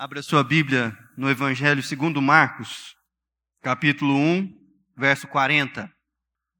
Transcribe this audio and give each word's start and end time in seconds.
Abra 0.00 0.22
sua 0.22 0.44
Bíblia 0.44 0.96
no 1.16 1.28
Evangelho 1.28 1.82
segundo 1.82 2.22
Marcos, 2.22 2.94
capítulo 3.60 4.14
1, 4.14 4.56
verso 4.96 5.26
40. 5.26 5.92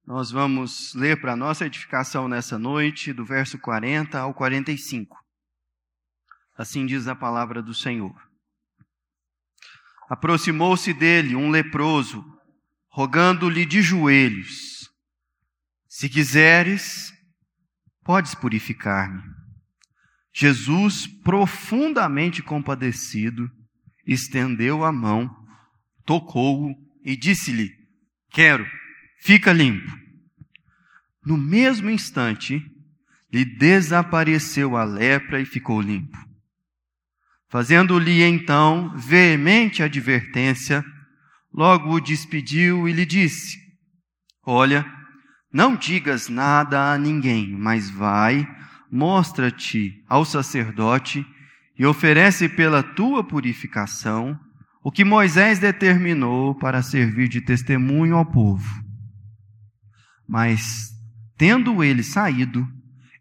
Nós 0.05 0.33
vamos 0.33 0.93
ler 0.93 1.21
para 1.21 1.37
nossa 1.37 1.65
edificação 1.65 2.27
nessa 2.27 2.59
noite, 2.59 3.13
do 3.13 3.25
verso 3.25 3.57
40 3.57 4.19
ao 4.19 4.35
45. 4.35 5.17
Assim 6.57 6.85
diz 6.85 7.07
a 7.07 7.15
palavra 7.15 7.63
do 7.63 7.73
Senhor. 7.73 8.13
Aproximou-se 10.11 10.93
dele 10.93 11.37
um 11.37 11.49
leproso, 11.49 12.25
rogando-lhe 12.89 13.65
de 13.65 13.81
joelhos: 13.81 14.91
Se 15.89 16.09
quiseres, 16.09 17.15
podes 18.03 18.35
purificar-me. 18.35 19.38
Jesus, 20.41 21.05
profundamente 21.25 22.45
compadecido, 22.45 23.51
estendeu 24.07 24.85
a 24.85 24.93
mão, 24.93 25.29
tocou-o 26.07 26.77
e 27.05 27.17
disse-lhe: 27.17 27.73
Quero, 28.31 28.65
fica 29.21 29.53
limpo. 29.53 29.91
No 31.27 31.37
mesmo 31.37 31.91
instante, 31.91 32.63
lhe 33.33 33.45
desapareceu 33.45 34.77
a 34.77 34.85
lepra 34.85 35.41
e 35.41 35.45
ficou 35.45 35.81
limpo. 35.81 36.17
Fazendo-lhe 37.49 38.23
então 38.23 38.97
veemente 38.97 39.83
advertência, 39.83 40.85
logo 41.53 41.97
o 41.97 42.01
despediu 42.01 42.89
e 42.89 42.93
lhe 42.93 43.05
disse: 43.05 43.59
Olha, 44.47 44.87
não 45.53 45.75
digas 45.75 46.29
nada 46.29 46.93
a 46.93 46.97
ninguém, 46.97 47.49
mas 47.57 47.91
vai, 47.91 48.47
mostra-te 48.91 50.03
ao 50.09 50.25
sacerdote 50.25 51.27
e 51.79 51.87
oferece 51.87 52.49
pela 52.49 52.83
tua 52.83 53.23
purificação 53.23 54.39
o 54.83 54.91
que 54.91 55.05
Moisés 55.05 55.59
determinou 55.59 56.55
para 56.55 56.83
servir 56.83 57.29
de 57.29 57.41
testemunho 57.41 58.17
ao 58.17 58.25
povo. 58.25 58.83
Mas, 60.27 60.91
tendo 61.37 61.85
ele 61.85 62.03
saído, 62.03 62.67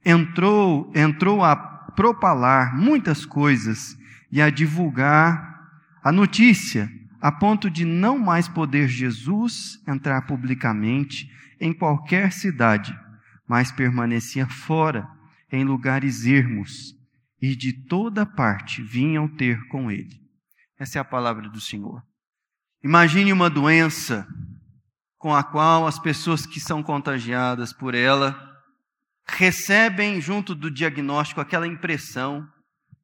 entrou, 0.04 0.92
entrou 0.96 1.44
a 1.44 1.56
propalar 1.56 2.76
muitas 2.76 3.26
coisas 3.26 3.98
e 4.32 4.42
a 4.42 4.50
divulgar 4.50 5.68
a 6.04 6.12
notícia, 6.12 6.90
a 7.20 7.32
ponto 7.32 7.70
de 7.70 7.84
não 7.84 8.18
mais 8.18 8.48
poder 8.48 8.88
Jesus 8.88 9.82
entrar 9.88 10.22
publicamente 10.22 11.30
em 11.60 11.74
qualquer 11.74 12.32
cidade, 12.32 12.98
mas 13.48 13.72
permanecia 13.72 14.48
fora 14.48 15.17
em 15.52 15.64
lugares 15.64 16.26
ermos, 16.26 16.96
e 17.42 17.56
de 17.56 17.72
toda 17.72 18.26
parte 18.26 18.82
vinham 18.82 19.28
ter 19.28 19.68
com 19.68 19.92
ele. 19.92 20.22
Essa 20.78 21.00
é 21.00 21.02
a 21.02 21.06
palavra 21.06 21.50
do 21.50 21.62
Senhor. 21.62 22.04
Imagine 22.84 23.34
uma 23.34 23.50
doença 23.50 24.28
com 25.18 25.34
a 25.34 25.44
qual 25.44 25.88
as 25.88 25.98
pessoas 25.98 26.46
que 26.46 26.60
são 26.60 26.84
contagiadas 26.84 27.74
por 27.74 27.96
ela 27.96 28.44
recebem, 29.28 30.22
junto 30.22 30.56
do 30.56 30.72
diagnóstico, 30.72 31.42
aquela 31.42 31.68
impressão 31.68 32.48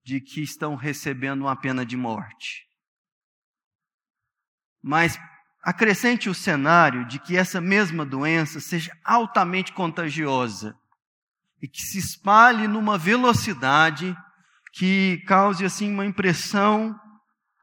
de 0.03 0.21
que 0.21 0.41
estão 0.41 0.75
recebendo 0.75 1.41
uma 1.41 1.55
pena 1.55 1.85
de 1.85 1.97
morte. 1.97 2.67
Mas 4.81 5.17
acrescente 5.61 6.29
o 6.29 6.33
cenário 6.33 7.05
de 7.07 7.19
que 7.19 7.37
essa 7.37 7.59
mesma 7.59 8.05
doença 8.05 8.59
seja 8.59 8.95
altamente 9.03 9.71
contagiosa 9.71 10.77
e 11.63 11.67
que 11.69 11.81
se 11.81 11.97
espalhe 11.97 12.67
numa 12.67 12.97
velocidade 12.97 14.13
que 14.73 15.23
cause 15.25 15.63
assim 15.63 15.89
uma 15.93 16.05
impressão 16.05 16.93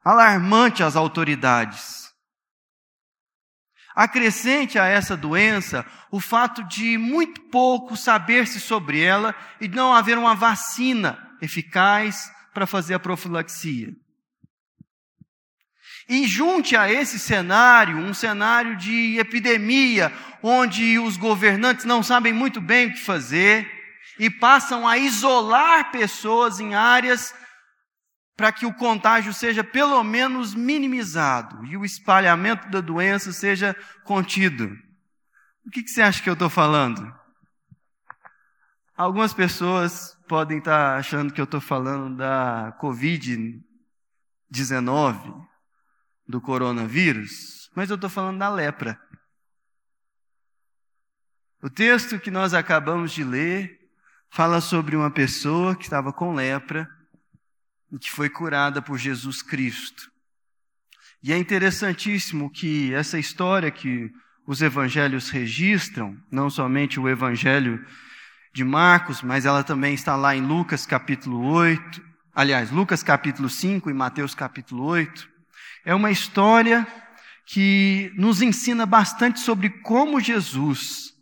alarmante 0.02 0.82
às 0.82 0.96
autoridades. 0.96 2.08
Acrescente 3.94 4.78
a 4.78 4.86
essa 4.86 5.18
doença 5.18 5.84
o 6.10 6.18
fato 6.18 6.64
de 6.64 6.96
muito 6.96 7.42
pouco 7.50 7.94
saber-se 7.94 8.58
sobre 8.58 9.02
ela 9.02 9.34
e 9.60 9.68
não 9.68 9.94
haver 9.94 10.16
uma 10.16 10.34
vacina 10.34 11.18
eficaz 11.42 12.33
para 12.55 12.66
fazer 12.66 12.94
a 12.94 12.98
profilaxia. 12.98 13.92
E 16.08 16.27
junte 16.27 16.74
a 16.74 16.90
esse 16.90 17.18
cenário, 17.18 17.98
um 17.98 18.14
cenário 18.14 18.77
de 18.77 19.18
epidemia, 19.18 20.10
onde 20.42 20.98
os 20.98 21.18
governantes 21.18 21.84
não 21.84 22.02
sabem 22.02 22.33
muito 22.33 22.62
bem 22.62 22.86
o 22.86 22.92
que 22.94 23.00
fazer, 23.00 23.80
e 24.20 24.29
passam 24.29 24.86
a 24.86 24.98
isolar 24.98 25.91
pessoas 25.91 26.61
em 26.61 26.75
áreas 26.75 27.35
para 28.36 28.53
que 28.53 28.67
o 28.67 28.75
contágio 28.75 29.33
seja 29.33 29.64
pelo 29.64 30.05
menos 30.05 30.55
minimizado 30.55 31.64
e 31.64 31.75
o 31.75 31.86
espalhamento 31.86 32.69
da 32.69 32.83
doença 32.83 33.33
seja 33.33 33.75
contido. 34.05 34.77
O 35.64 35.70
que, 35.70 35.83
que 35.83 35.89
você 35.89 36.03
acha 36.03 36.23
que 36.23 36.29
eu 36.29 36.35
estou 36.35 36.51
falando? 36.51 37.11
Algumas 38.95 39.33
pessoas 39.33 40.14
podem 40.29 40.58
estar 40.58 40.98
achando 40.98 41.33
que 41.33 41.41
eu 41.41 41.45
estou 41.47 41.61
falando 41.61 42.19
da 42.19 42.77
Covid-19, 42.79 43.63
do 46.29 46.42
coronavírus, 46.42 47.70
mas 47.75 47.89
eu 47.89 47.95
estou 47.95 48.11
falando 48.11 48.39
da 48.39 48.51
lepra. 48.51 49.01
O 51.63 51.70
texto 51.70 52.20
que 52.20 52.31
nós 52.31 52.52
acabamos 52.52 53.13
de 53.13 53.25
ler 53.25 53.80
fala 54.30 54.61
sobre 54.61 54.95
uma 54.95 55.11
pessoa 55.11 55.74
que 55.74 55.83
estava 55.83 56.13
com 56.13 56.35
lepra 56.35 56.89
e 57.92 57.98
que 57.98 58.11
foi 58.11 58.30
curada 58.30 58.80
por 58.80 58.96
Jesus 58.96 59.42
Cristo. 59.42 60.11
E 61.23 61.33
é 61.33 61.39
interessantíssimo 61.39 62.51
que 62.51 62.95
essa 62.95 63.19
história 63.19 63.70
que 63.70 64.11
os 64.46 64.63
evangelhos 64.63 65.29
registram, 65.30 66.17
não 66.30 66.48
somente 66.48 66.98
o 66.98 67.08
evangelho 67.08 67.85
de 68.55 68.64
Marcos, 68.64 69.20
mas 69.20 69.45
ela 69.45 69.63
também 69.63 69.95
está 69.95 70.17
lá 70.17 70.35
em 70.35 70.40
Lucas 70.40 70.86
capítulo 70.86 71.45
8, 71.45 72.02
aliás, 72.35 72.70
Lucas 72.70 73.02
capítulo 73.02 73.48
5 73.48 73.90
e 73.90 73.95
Mateus 73.95 74.35
capítulo 74.35 74.85
8, 74.85 75.29
é 75.85 75.95
uma 75.95 76.11
história 76.11 76.86
que 77.46 78.13
nos 78.17 78.40
ensina 78.40 78.86
bastante 78.86 79.40
sobre 79.40 79.69
como 79.69 80.20
Jesus 80.20 81.13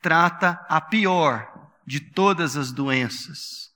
trata 0.00 0.64
a 0.68 0.80
pior 0.80 1.51
de 1.86 2.00
todas 2.00 2.56
as 2.56 2.72
doenças. 2.72 3.70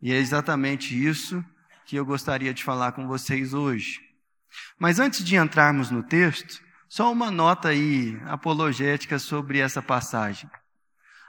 E 0.00 0.12
é 0.12 0.16
exatamente 0.16 0.94
isso 0.94 1.44
que 1.84 1.96
eu 1.96 2.04
gostaria 2.04 2.54
de 2.54 2.62
falar 2.62 2.92
com 2.92 3.06
vocês 3.06 3.52
hoje. 3.54 4.00
Mas 4.78 5.00
antes 5.00 5.24
de 5.24 5.36
entrarmos 5.36 5.90
no 5.90 6.02
texto, 6.02 6.62
só 6.88 7.12
uma 7.12 7.30
nota 7.30 7.68
aí 7.68 8.20
apologética 8.26 9.18
sobre 9.18 9.58
essa 9.58 9.82
passagem. 9.82 10.48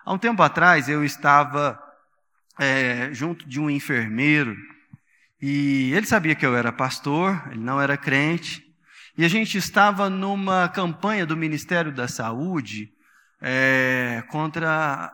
Há 0.05 0.13
um 0.13 0.17
tempo 0.17 0.41
atrás 0.41 0.87
eu 0.87 1.03
estava 1.03 1.81
é, 2.59 3.13
junto 3.13 3.47
de 3.47 3.59
um 3.59 3.69
enfermeiro 3.69 4.55
e 5.41 5.93
ele 5.93 6.05
sabia 6.05 6.35
que 6.35 6.45
eu 6.45 6.55
era 6.55 6.71
pastor, 6.71 7.41
ele 7.51 7.61
não 7.61 7.79
era 7.79 7.97
crente, 7.97 8.65
e 9.17 9.23
a 9.25 9.27
gente 9.27 9.57
estava 9.57 10.09
numa 10.09 10.67
campanha 10.69 11.25
do 11.25 11.35
Ministério 11.35 11.91
da 11.91 12.07
Saúde 12.07 12.91
é, 13.41 14.23
contra 14.29 15.13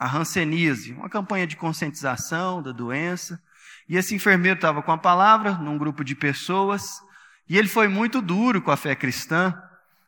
a 0.00 0.16
hanseníase, 0.16 0.94
uma 0.94 1.10
campanha 1.10 1.46
de 1.46 1.56
conscientização 1.56 2.62
da 2.62 2.72
doença. 2.72 3.38
E 3.86 3.98
esse 3.98 4.14
enfermeiro 4.14 4.56
estava 4.56 4.82
com 4.82 4.90
a 4.90 4.96
palavra 4.96 5.52
num 5.52 5.76
grupo 5.76 6.02
de 6.02 6.14
pessoas, 6.14 7.02
e 7.46 7.58
ele 7.58 7.68
foi 7.68 7.86
muito 7.86 8.22
duro 8.22 8.62
com 8.62 8.70
a 8.70 8.76
fé 8.78 8.94
cristã 8.94 9.54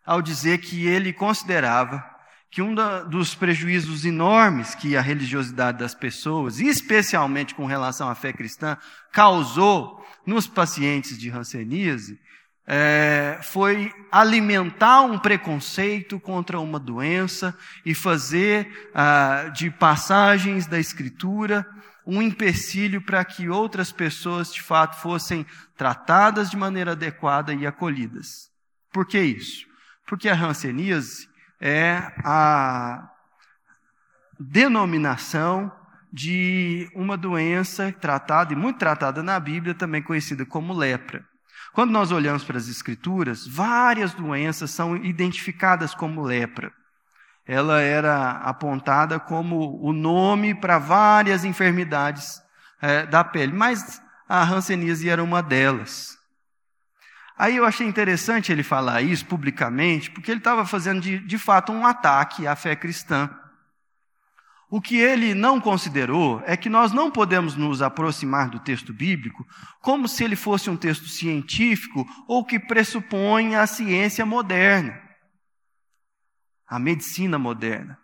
ao 0.07 0.23
dizer 0.23 0.59
que 0.59 0.87
ele 0.87 1.13
considerava 1.13 2.03
que 2.51 2.63
um 2.63 2.75
dos 3.09 3.35
prejuízos 3.35 4.05
enormes 4.05 4.75
que 4.75 4.97
a 4.97 5.01
religiosidade 5.01 5.79
das 5.79 5.95
pessoas, 5.95 6.59
especialmente 6.59 7.55
com 7.55 7.67
relação 7.67 8.09
à 8.09 8.15
fé 8.15 8.33
cristã, 8.33 8.77
causou 9.11 10.05
nos 10.25 10.47
pacientes 10.47 11.19
de 11.19 11.31
hanseníase, 11.31 12.19
é, 12.67 13.39
foi 13.43 13.93
alimentar 14.11 15.03
um 15.03 15.19
preconceito 15.19 16.21
contra 16.21 16.61
uma 16.61 16.79
doença 16.79 17.57
e 17.85 17.95
fazer 17.95 18.91
ah, 18.95 19.51
de 19.55 19.71
passagens 19.71 20.67
da 20.67 20.79
Escritura 20.79 21.67
um 22.07 22.21
empecilho 22.21 23.01
para 23.01 23.25
que 23.25 23.49
outras 23.49 23.93
pessoas 23.93 24.53
de 24.53 24.61
fato 24.61 25.01
fossem 25.01 25.47
tratadas 25.77 26.51
de 26.51 26.57
maneira 26.57 26.93
adequada 26.93 27.55
e 27.55 27.67
acolhidas. 27.67 28.51
Por 28.93 29.07
que 29.07 29.21
isso? 29.21 29.67
Porque 30.07 30.29
a 30.29 30.35
hanseníase 30.35 31.29
é 31.61 32.13
a 32.25 33.09
denominação 34.39 35.73
de 36.13 36.91
uma 36.95 37.17
doença 37.17 37.93
tratada 37.93 38.53
e 38.53 38.57
muito 38.57 38.79
tratada 38.79 39.23
na 39.23 39.39
Bíblia, 39.41 39.75
também 39.75 40.03
conhecida 40.03 40.45
como 40.45 40.75
lepra. 40.75 41.25
Quando 41.73 41.91
nós 41.91 42.13
olhamos 42.13 42.45
para 42.45 42.59
as 42.59 42.69
Escrituras, 42.69 43.47
várias 43.47 44.13
doenças 44.13 44.71
são 44.71 44.97
identificadas 44.97 45.95
como 45.95 46.23
lepra. 46.23 46.73
Ela 47.47 47.81
era 47.81 48.31
apontada 48.31 49.19
como 49.19 49.81
o 49.83 49.93
nome 49.93 50.55
para 50.55 50.79
várias 50.79 51.45
enfermidades 51.45 52.43
é, 52.81 53.07
da 53.07 53.25
pele. 53.25 53.53
Mas 53.53 54.03
a 54.29 54.43
hanseníase 54.45 55.09
era 55.09 55.23
uma 55.23 55.43
delas. 55.43 56.19
Aí 57.37 57.57
eu 57.57 57.65
achei 57.65 57.87
interessante 57.87 58.53
ele 58.53 58.63
falar 58.63 59.03
isso 59.03 59.27
publicamente, 59.27 60.11
porque 60.11 60.31
ele 60.31 60.39
estava 60.39 60.65
fazendo 60.67 61.01
de, 61.01 61.19
de 61.19 61.39
fato 61.39 61.73
um 61.73 61.87
ataque 61.87 62.47
à 62.47 62.55
fé 62.55 62.77
cristã. 62.77 63.31
O 64.73 64.81
que 64.81 64.97
ele 64.97 65.35
não 65.35 65.61
considerou 65.61 66.43
é 66.47 66.57
que 66.57 66.71
nós 66.71 66.93
não 66.93 67.11
podemos 67.11 67.57
nos 67.57 67.83
aproximar 67.83 68.49
do 68.49 68.59
texto 68.59 68.91
bíblico 68.91 69.47
como 69.83 70.09
se 70.09 70.25
ele 70.25 70.35
fosse 70.35 70.71
um 70.71 70.79
texto 70.79 71.09
científico 71.09 72.07
ou 72.27 72.43
que 72.43 72.59
pressupõe 72.59 73.55
a 73.55 73.67
ciência 73.67 74.25
moderna, 74.25 74.99
a 76.67 76.79
medicina 76.79 77.39
moderna. 77.39 77.99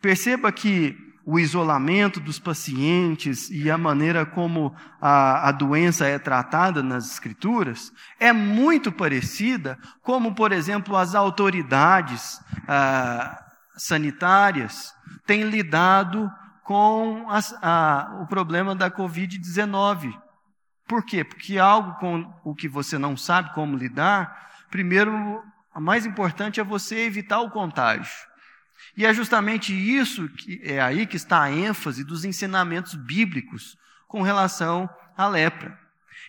Perceba 0.00 0.52
que 0.52 0.96
o 1.26 1.40
isolamento 1.40 2.20
dos 2.20 2.38
pacientes 2.38 3.50
e 3.50 3.68
a 3.68 3.76
maneira 3.76 4.24
como 4.24 4.76
a, 5.00 5.48
a 5.48 5.50
doença 5.50 6.06
é 6.06 6.20
tratada 6.20 6.84
nas 6.84 7.10
escrituras 7.10 7.92
é 8.20 8.32
muito 8.32 8.92
parecida 8.92 9.76
como, 10.02 10.36
por 10.36 10.52
exemplo, 10.52 10.96
as 10.96 11.16
autoridades 11.16 12.40
ah, 12.68 13.42
sanitárias 13.76 14.92
têm 15.26 15.42
lidado 15.44 16.30
com 16.64 17.30
as, 17.30 17.52
a, 17.62 18.18
o 18.22 18.26
problema 18.26 18.74
da 18.74 18.90
Covid-19. 18.90 20.12
Por 20.86 21.04
quê? 21.04 21.22
Porque 21.22 21.58
algo 21.58 21.94
com 21.98 22.32
o 22.44 22.54
que 22.54 22.68
você 22.68 22.98
não 22.98 23.16
sabe 23.16 23.52
como 23.54 23.76
lidar, 23.76 24.50
primeiro, 24.70 25.42
a 25.72 25.80
mais 25.80 26.06
importante 26.06 26.60
é 26.60 26.64
você 26.64 27.00
evitar 27.00 27.40
o 27.40 27.50
contágio. 27.50 28.26
E 28.96 29.04
é 29.04 29.12
justamente 29.12 29.72
isso 29.72 30.28
que 30.28 30.60
é 30.62 30.80
aí 30.80 31.06
que 31.06 31.16
está 31.16 31.42
a 31.42 31.50
ênfase 31.50 32.04
dos 32.04 32.24
ensinamentos 32.24 32.94
bíblicos 32.94 33.76
com 34.08 34.22
relação 34.22 34.88
à 35.16 35.26
lepra. 35.26 35.78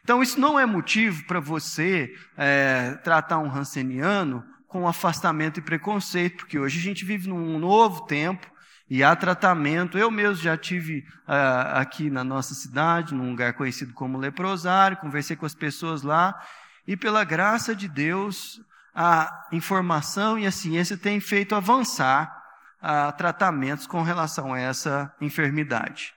Então, 0.03 0.21
isso 0.21 0.39
não 0.39 0.59
é 0.59 0.65
motivo 0.65 1.25
para 1.25 1.39
você 1.39 2.13
é, 2.37 2.95
tratar 3.03 3.39
um 3.39 3.47
ranceniano 3.47 4.43
com 4.67 4.87
afastamento 4.87 5.59
e 5.59 5.63
preconceito, 5.63 6.37
porque 6.37 6.59
hoje 6.59 6.79
a 6.79 6.81
gente 6.81 7.05
vive 7.05 7.29
num 7.29 7.57
novo 7.57 8.01
tempo 8.01 8.47
e 8.89 9.03
há 9.03 9.15
tratamento. 9.15 9.97
Eu 9.97 10.11
mesmo 10.11 10.43
já 10.43 10.57
tive 10.57 10.99
uh, 11.27 11.75
aqui 11.75 12.09
na 12.09 12.23
nossa 12.23 12.53
cidade, 12.53 13.13
num 13.13 13.29
lugar 13.29 13.53
conhecido 13.53 13.93
como 13.93 14.17
leprosário, 14.17 14.97
conversei 14.97 15.35
com 15.35 15.45
as 15.45 15.55
pessoas 15.55 16.01
lá, 16.01 16.39
e 16.85 16.95
pela 16.95 17.23
graça 17.23 17.75
de 17.75 17.87
Deus, 17.87 18.61
a 18.93 19.47
informação 19.51 20.39
e 20.39 20.45
a 20.45 20.51
ciência 20.51 20.97
têm 20.97 21.19
feito 21.19 21.53
avançar 21.53 22.43
uh, 22.81 23.15
tratamentos 23.17 23.85
com 23.85 24.01
relação 24.01 24.53
a 24.53 24.59
essa 24.59 25.13
enfermidade. 25.21 26.13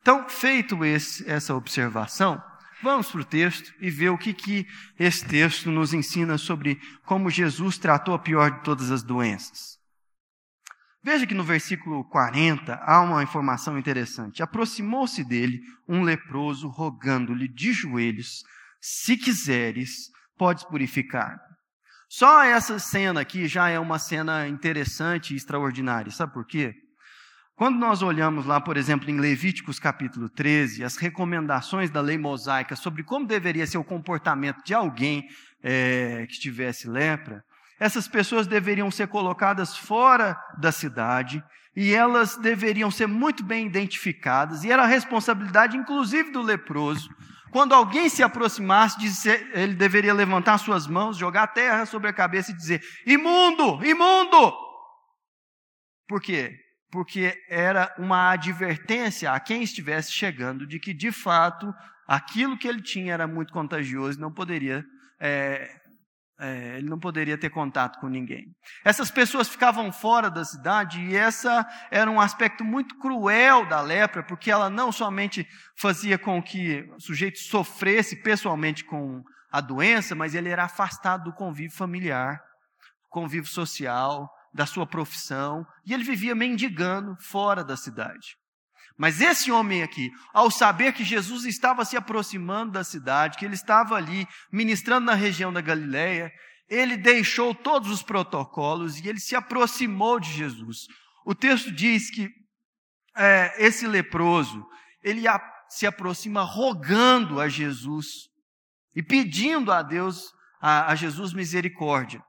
Então, 0.00 0.28
feito 0.28 0.84
esse, 0.84 1.28
essa 1.28 1.54
observação, 1.54 2.42
Vamos 2.84 3.10
para 3.10 3.22
o 3.22 3.24
texto 3.24 3.72
e 3.80 3.90
ver 3.90 4.10
o 4.10 4.18
que, 4.18 4.34
que 4.34 4.66
esse 4.98 5.24
texto 5.24 5.70
nos 5.70 5.94
ensina 5.94 6.36
sobre 6.36 6.78
como 7.06 7.30
Jesus 7.30 7.78
tratou 7.78 8.12
a 8.14 8.18
pior 8.18 8.50
de 8.50 8.62
todas 8.62 8.90
as 8.90 9.02
doenças. 9.02 9.78
Veja 11.02 11.26
que 11.26 11.32
no 11.32 11.42
versículo 11.42 12.04
40 12.04 12.74
há 12.74 13.00
uma 13.00 13.22
informação 13.22 13.78
interessante. 13.78 14.42
Aproximou-se 14.42 15.24
dele 15.24 15.62
um 15.88 16.02
leproso, 16.02 16.68
rogando-lhe 16.68 17.48
de 17.48 17.72
joelhos: 17.72 18.42
Se 18.82 19.16
quiseres, 19.16 20.10
podes 20.36 20.64
purificar. 20.64 21.40
Só 22.06 22.42
essa 22.42 22.78
cena 22.78 23.22
aqui 23.22 23.48
já 23.48 23.70
é 23.70 23.80
uma 23.80 23.98
cena 23.98 24.46
interessante 24.46 25.32
e 25.32 25.38
extraordinária. 25.38 26.12
Sabe 26.12 26.34
por 26.34 26.46
quê? 26.46 26.74
Quando 27.56 27.78
nós 27.78 28.02
olhamos 28.02 28.46
lá, 28.46 28.60
por 28.60 28.76
exemplo, 28.76 29.08
em 29.08 29.20
Levíticos 29.20 29.78
capítulo 29.78 30.28
13, 30.28 30.82
as 30.82 30.96
recomendações 30.96 31.88
da 31.88 32.00
lei 32.00 32.18
mosaica 32.18 32.74
sobre 32.74 33.04
como 33.04 33.28
deveria 33.28 33.64
ser 33.64 33.78
o 33.78 33.84
comportamento 33.84 34.60
de 34.64 34.74
alguém 34.74 35.28
é, 35.62 36.26
que 36.28 36.40
tivesse 36.40 36.88
lepra, 36.88 37.44
essas 37.78 38.08
pessoas 38.08 38.48
deveriam 38.48 38.90
ser 38.90 39.06
colocadas 39.06 39.76
fora 39.76 40.36
da 40.58 40.72
cidade 40.72 41.44
e 41.76 41.94
elas 41.94 42.36
deveriam 42.36 42.90
ser 42.90 43.06
muito 43.06 43.44
bem 43.44 43.66
identificadas, 43.66 44.64
e 44.64 44.70
era 44.70 44.82
a 44.82 44.86
responsabilidade, 44.86 45.76
inclusive, 45.76 46.32
do 46.32 46.42
leproso. 46.42 47.08
Quando 47.52 47.72
alguém 47.72 48.08
se 48.08 48.22
aproximasse, 48.22 48.98
ele 49.52 49.74
deveria 49.74 50.12
levantar 50.12 50.58
suas 50.58 50.88
mãos, 50.88 51.16
jogar 51.16 51.48
terra 51.48 51.86
sobre 51.86 52.10
a 52.10 52.12
cabeça 52.12 52.50
e 52.50 52.56
dizer: 52.56 52.80
imundo, 53.06 53.84
imundo! 53.84 54.52
Por 56.08 56.20
quê? 56.20 56.63
Porque 56.94 57.36
era 57.48 57.92
uma 57.98 58.30
advertência 58.30 59.32
a 59.32 59.40
quem 59.40 59.64
estivesse 59.64 60.12
chegando 60.12 60.64
de 60.64 60.78
que, 60.78 60.94
de 60.94 61.10
fato, 61.10 61.74
aquilo 62.06 62.56
que 62.56 62.68
ele 62.68 62.80
tinha 62.80 63.12
era 63.12 63.26
muito 63.26 63.52
contagioso 63.52 64.16
e 64.16 64.20
não 64.20 64.32
poderia, 64.32 64.84
é, 65.20 65.74
é, 66.38 66.76
ele 66.76 66.88
não 66.88 67.00
poderia 67.00 67.36
ter 67.36 67.50
contato 67.50 67.98
com 67.98 68.06
ninguém. 68.06 68.44
Essas 68.84 69.10
pessoas 69.10 69.48
ficavam 69.48 69.90
fora 69.90 70.30
da 70.30 70.44
cidade 70.44 71.00
e 71.00 71.16
essa 71.16 71.66
era 71.90 72.08
um 72.08 72.20
aspecto 72.20 72.62
muito 72.62 72.96
cruel 73.00 73.66
da 73.66 73.80
lepra, 73.80 74.22
porque 74.22 74.48
ela 74.48 74.70
não 74.70 74.92
somente 74.92 75.44
fazia 75.76 76.16
com 76.16 76.40
que 76.40 76.88
o 76.96 77.00
sujeito 77.00 77.40
sofresse 77.40 78.22
pessoalmente 78.22 78.84
com 78.84 79.20
a 79.50 79.60
doença, 79.60 80.14
mas 80.14 80.32
ele 80.32 80.48
era 80.48 80.62
afastado 80.62 81.24
do 81.24 81.32
convívio 81.32 81.76
familiar, 81.76 82.40
convívio 83.10 83.50
social, 83.50 84.30
da 84.54 84.64
sua 84.64 84.86
profissão, 84.86 85.66
e 85.84 85.92
ele 85.92 86.04
vivia 86.04 86.34
mendigando 86.34 87.16
fora 87.20 87.64
da 87.64 87.76
cidade. 87.76 88.36
Mas 88.96 89.20
esse 89.20 89.50
homem 89.50 89.82
aqui, 89.82 90.12
ao 90.32 90.50
saber 90.50 90.92
que 90.92 91.02
Jesus 91.02 91.44
estava 91.44 91.84
se 91.84 91.96
aproximando 91.96 92.72
da 92.72 92.84
cidade, 92.84 93.36
que 93.36 93.44
ele 93.44 93.54
estava 93.54 93.96
ali 93.96 94.26
ministrando 94.52 95.06
na 95.06 95.14
região 95.14 95.52
da 95.52 95.60
Galileia, 95.60 96.30
ele 96.68 96.96
deixou 96.96 97.52
todos 97.52 97.90
os 97.90 98.02
protocolos 98.02 98.98
e 98.98 99.08
ele 99.08 99.18
se 99.18 99.34
aproximou 99.34 100.20
de 100.20 100.32
Jesus. 100.32 100.86
O 101.26 101.34
texto 101.34 101.72
diz 101.72 102.08
que 102.08 102.30
é, 103.16 103.66
esse 103.66 103.86
leproso, 103.86 104.64
ele 105.02 105.26
a, 105.26 105.40
se 105.68 105.86
aproxima 105.86 106.42
rogando 106.42 107.40
a 107.40 107.48
Jesus 107.48 108.06
e 108.94 109.02
pedindo 109.02 109.72
a 109.72 109.82
Deus, 109.82 110.32
a, 110.60 110.92
a 110.92 110.94
Jesus 110.94 111.32
misericórdia. 111.32 112.22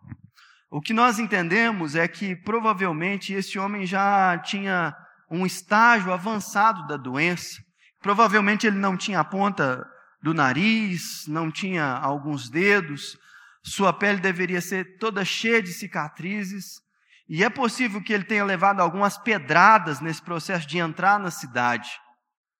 O 0.76 0.82
que 0.82 0.92
nós 0.92 1.20
entendemos 1.20 1.96
é 1.96 2.06
que 2.06 2.36
provavelmente 2.36 3.32
esse 3.32 3.58
homem 3.58 3.86
já 3.86 4.38
tinha 4.40 4.94
um 5.32 5.46
estágio 5.46 6.12
avançado 6.12 6.86
da 6.86 6.98
doença. 6.98 7.64
Provavelmente 8.02 8.68
ele 8.68 8.76
não 8.76 8.98
tinha 8.98 9.22
a 9.22 9.24
ponta 9.24 9.90
do 10.22 10.34
nariz, 10.34 11.28
não 11.30 11.50
tinha 11.50 11.86
alguns 11.86 12.50
dedos, 12.50 13.18
sua 13.64 13.94
pele 13.94 14.20
deveria 14.20 14.60
ser 14.60 14.98
toda 14.98 15.24
cheia 15.24 15.64
de 15.64 15.72
cicatrizes. 15.72 16.82
E 17.30 17.42
é 17.42 17.50
possível 17.50 18.04
que 18.04 18.12
ele 18.12 18.26
tenha 18.26 18.44
levado 18.44 18.82
algumas 18.82 19.18
pedradas 19.18 20.02
nesse 20.02 20.22
processo 20.22 20.68
de 20.68 20.78
entrar 20.78 21.18
na 21.18 21.32
cidade, 21.32 21.90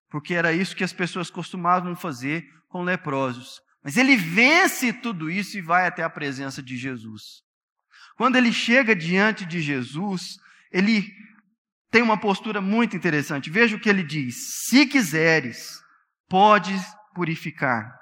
porque 0.08 0.32
era 0.32 0.54
isso 0.54 0.74
que 0.74 0.84
as 0.84 0.92
pessoas 0.94 1.28
costumavam 1.28 1.94
fazer 1.94 2.46
com 2.66 2.82
leprosos. 2.82 3.60
Mas 3.84 3.98
ele 3.98 4.16
vence 4.16 4.90
tudo 4.90 5.30
isso 5.30 5.58
e 5.58 5.60
vai 5.60 5.86
até 5.86 6.02
a 6.02 6.08
presença 6.08 6.62
de 6.62 6.78
Jesus. 6.78 7.44
Quando 8.16 8.36
ele 8.36 8.52
chega 8.52 8.96
diante 8.96 9.44
de 9.44 9.60
Jesus, 9.60 10.38
ele 10.72 11.12
tem 11.90 12.02
uma 12.02 12.18
postura 12.18 12.60
muito 12.60 12.96
interessante. 12.96 13.50
Veja 13.50 13.76
o 13.76 13.80
que 13.80 13.88
ele 13.88 14.02
diz: 14.02 14.64
Se 14.66 14.86
quiseres, 14.86 15.80
podes 16.28 16.82
purificar. 17.14 17.94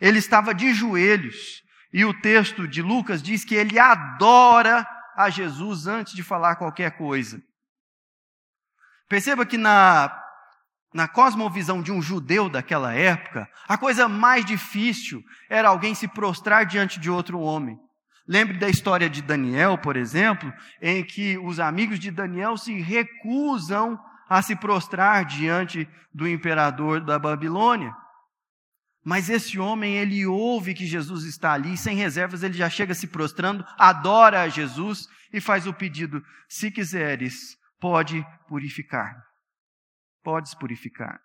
Ele 0.00 0.18
estava 0.18 0.54
de 0.54 0.72
joelhos, 0.72 1.62
e 1.92 2.04
o 2.04 2.14
texto 2.20 2.66
de 2.66 2.82
Lucas 2.82 3.22
diz 3.22 3.44
que 3.44 3.54
ele 3.54 3.78
adora 3.78 4.86
a 5.16 5.30
Jesus 5.30 5.86
antes 5.86 6.14
de 6.14 6.22
falar 6.22 6.56
qualquer 6.56 6.96
coisa. 6.96 7.40
Perceba 9.08 9.46
que 9.46 9.56
na, 9.56 10.12
na 10.92 11.06
cosmovisão 11.06 11.82
de 11.82 11.92
um 11.92 12.02
judeu 12.02 12.48
daquela 12.48 12.92
época, 12.94 13.48
a 13.68 13.76
coisa 13.78 14.08
mais 14.08 14.44
difícil 14.44 15.22
era 15.48 15.68
alguém 15.68 15.94
se 15.94 16.08
prostrar 16.08 16.66
diante 16.66 16.98
de 16.98 17.10
outro 17.10 17.38
homem. 17.38 17.78
Lembre 18.26 18.58
da 18.58 18.68
história 18.68 19.08
de 19.08 19.20
Daniel, 19.20 19.76
por 19.76 19.96
exemplo, 19.96 20.52
em 20.80 21.04
que 21.04 21.36
os 21.38 21.60
amigos 21.60 21.98
de 21.98 22.10
Daniel 22.10 22.56
se 22.56 22.80
recusam 22.80 23.98
a 24.28 24.40
se 24.40 24.56
prostrar 24.56 25.24
diante 25.26 25.88
do 26.12 26.26
imperador 26.26 27.04
da 27.04 27.18
Babilônia. 27.18 27.94
Mas 29.04 29.28
esse 29.28 29.58
homem, 29.58 29.96
ele 29.96 30.24
ouve 30.24 30.72
que 30.72 30.86
Jesus 30.86 31.24
está 31.24 31.52
ali, 31.52 31.76
sem 31.76 31.96
reservas, 31.96 32.42
ele 32.42 32.54
já 32.54 32.70
chega 32.70 32.94
se 32.94 33.06
prostrando, 33.06 33.62
adora 33.78 34.40
a 34.40 34.48
Jesus 34.48 35.06
e 35.30 35.40
faz 35.40 35.66
o 35.66 35.74
pedido: 35.74 36.24
se 36.48 36.70
quiseres, 36.70 37.56
pode 37.78 38.24
purificar. 38.48 39.14
Podes 40.22 40.54
purificar. 40.54 41.20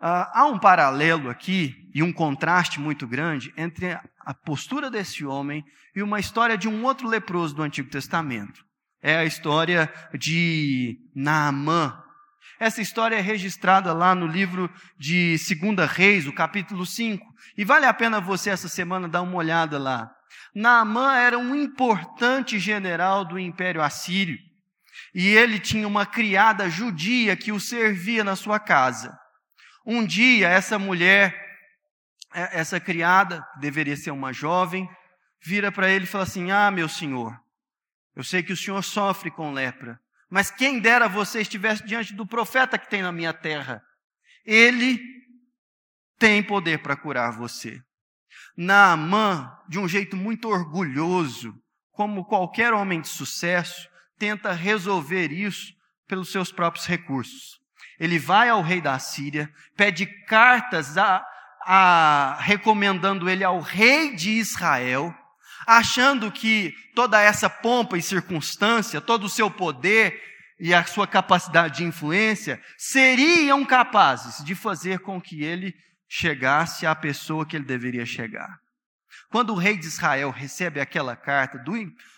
Uh, 0.00 0.24
há 0.32 0.46
um 0.46 0.58
paralelo 0.58 1.28
aqui 1.28 1.76
e 1.94 2.02
um 2.02 2.10
contraste 2.10 2.80
muito 2.80 3.06
grande 3.06 3.52
entre 3.54 3.92
a 4.24 4.32
postura 4.32 4.90
desse 4.90 5.26
homem 5.26 5.62
e 5.94 6.02
uma 6.02 6.18
história 6.18 6.56
de 6.56 6.66
um 6.66 6.82
outro 6.84 7.06
leproso 7.06 7.54
do 7.54 7.62
Antigo 7.62 7.90
Testamento. 7.90 8.64
É 9.02 9.16
a 9.16 9.26
história 9.26 9.92
de 10.18 10.98
Naamã. 11.14 12.02
Essa 12.58 12.80
história 12.80 13.16
é 13.16 13.20
registrada 13.20 13.92
lá 13.92 14.14
no 14.14 14.26
livro 14.26 14.70
de 14.98 15.36
2 15.36 15.90
Reis, 15.90 16.26
o 16.26 16.32
capítulo 16.32 16.86
5. 16.86 17.22
E 17.56 17.64
vale 17.64 17.84
a 17.84 17.92
pena 17.92 18.20
você 18.20 18.48
essa 18.48 18.68
semana 18.68 19.06
dar 19.06 19.20
uma 19.20 19.36
olhada 19.36 19.78
lá. 19.78 20.10
Naamã 20.54 21.16
era 21.16 21.38
um 21.38 21.54
importante 21.54 22.58
general 22.58 23.24
do 23.24 23.38
Império 23.38 23.82
Assírio. 23.82 24.38
E 25.14 25.28
ele 25.28 25.58
tinha 25.58 25.86
uma 25.86 26.06
criada 26.06 26.70
judia 26.70 27.36
que 27.36 27.52
o 27.52 27.60
servia 27.60 28.24
na 28.24 28.36
sua 28.36 28.58
casa. 28.58 29.18
Um 29.84 30.04
dia, 30.04 30.48
essa 30.48 30.78
mulher, 30.78 31.34
é, 32.34 32.60
essa 32.60 32.78
criada, 32.78 33.44
deveria 33.58 33.96
ser 33.96 34.10
uma 34.10 34.32
jovem, 34.32 34.88
vira 35.42 35.72
para 35.72 35.88
ele 35.88 36.04
e 36.04 36.08
fala 36.08 36.24
assim: 36.24 36.50
Ah, 36.50 36.70
meu 36.70 36.88
senhor, 36.88 37.38
eu 38.14 38.22
sei 38.22 38.42
que 38.42 38.52
o 38.52 38.56
senhor 38.56 38.82
sofre 38.82 39.30
com 39.30 39.52
lepra, 39.52 39.98
mas 40.28 40.50
quem 40.50 40.78
dera 40.78 41.08
você 41.08 41.40
estivesse 41.40 41.84
diante 41.84 42.14
do 42.14 42.26
profeta 42.26 42.78
que 42.78 42.88
tem 42.88 43.02
na 43.02 43.12
minha 43.12 43.32
terra. 43.32 43.82
Ele 44.44 45.00
tem 46.18 46.42
poder 46.42 46.82
para 46.82 46.96
curar 46.96 47.32
você. 47.32 47.80
Naamã, 48.56 49.50
de 49.68 49.78
um 49.78 49.88
jeito 49.88 50.16
muito 50.16 50.48
orgulhoso, 50.48 51.54
como 51.92 52.24
qualquer 52.24 52.72
homem 52.72 53.00
de 53.00 53.08
sucesso, 53.08 53.88
tenta 54.18 54.52
resolver 54.52 55.32
isso 55.32 55.72
pelos 56.06 56.30
seus 56.30 56.52
próprios 56.52 56.86
recursos. 56.86 57.59
Ele 58.00 58.18
vai 58.18 58.48
ao 58.48 58.62
rei 58.62 58.80
da 58.80 58.98
Síria, 58.98 59.52
pede 59.76 60.06
cartas 60.24 60.96
a, 60.96 61.22
a, 61.66 62.38
recomendando 62.40 63.28
ele 63.28 63.44
ao 63.44 63.60
rei 63.60 64.16
de 64.16 64.30
Israel, 64.30 65.14
achando 65.66 66.32
que 66.32 66.74
toda 66.94 67.20
essa 67.20 67.50
pompa 67.50 67.98
e 67.98 68.02
circunstância, 68.02 69.02
todo 69.02 69.24
o 69.24 69.28
seu 69.28 69.50
poder 69.50 70.18
e 70.58 70.72
a 70.72 70.82
sua 70.84 71.06
capacidade 71.06 71.76
de 71.76 71.84
influência 71.84 72.58
seriam 72.78 73.64
capazes 73.66 74.42
de 74.42 74.54
fazer 74.54 75.00
com 75.00 75.20
que 75.20 75.44
ele 75.44 75.74
chegasse 76.08 76.86
à 76.86 76.94
pessoa 76.94 77.46
que 77.46 77.54
ele 77.54 77.66
deveria 77.66 78.06
chegar. 78.06 78.58
Quando 79.30 79.50
o 79.50 79.56
rei 79.56 79.76
de 79.76 79.86
Israel 79.86 80.30
recebe 80.30 80.80
aquela 80.80 81.14
carta 81.14 81.58
do, 81.58 81.72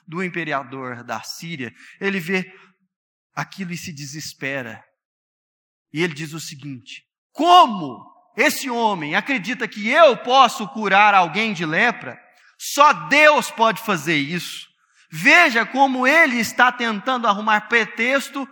do 0.07 0.23
imperador 0.23 1.03
da 1.03 1.21
Síria, 1.23 1.75
ele 2.01 2.21
vê 2.21 2.53
aquilo 3.35 3.73
e 3.73 3.77
se 3.77 3.93
desespera. 3.93 4.83
E 5.93 6.03
ele 6.03 6.15
diz 6.15 6.33
o 6.33 6.41
seguinte: 6.41 7.05
Como 7.33 8.11
esse 8.37 8.71
homem 8.71 9.15
acredita 9.15 9.69
que 9.69 9.89
eu 9.89 10.17
posso 10.17 10.69
curar 10.69 11.15
alguém 11.15 11.53
de 11.53 11.67
lepra? 11.67 12.19
Só 12.59 12.93
Deus 13.09 13.51
pode 13.51 13.83
fazer 13.83 14.17
isso. 14.17 14.69
Veja 15.11 15.67
como 15.67 16.07
ele 16.07 16.37
está 16.37 16.73
tentando 16.73 17.27
arrumar 17.27 17.69
pretexto 17.69 18.49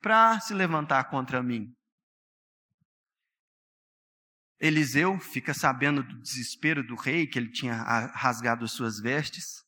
para 0.00 0.40
se 0.40 0.52
levantar 0.52 1.04
contra 1.04 1.42
mim. 1.42 1.72
Eliseu 4.58 5.18
fica 5.18 5.54
sabendo 5.54 6.02
do 6.02 6.20
desespero 6.20 6.86
do 6.86 6.94
rei, 6.94 7.26
que 7.26 7.38
ele 7.38 7.50
tinha 7.50 7.76
rasgado 8.14 8.64
as 8.64 8.72
suas 8.72 9.00
vestes, 9.00 9.64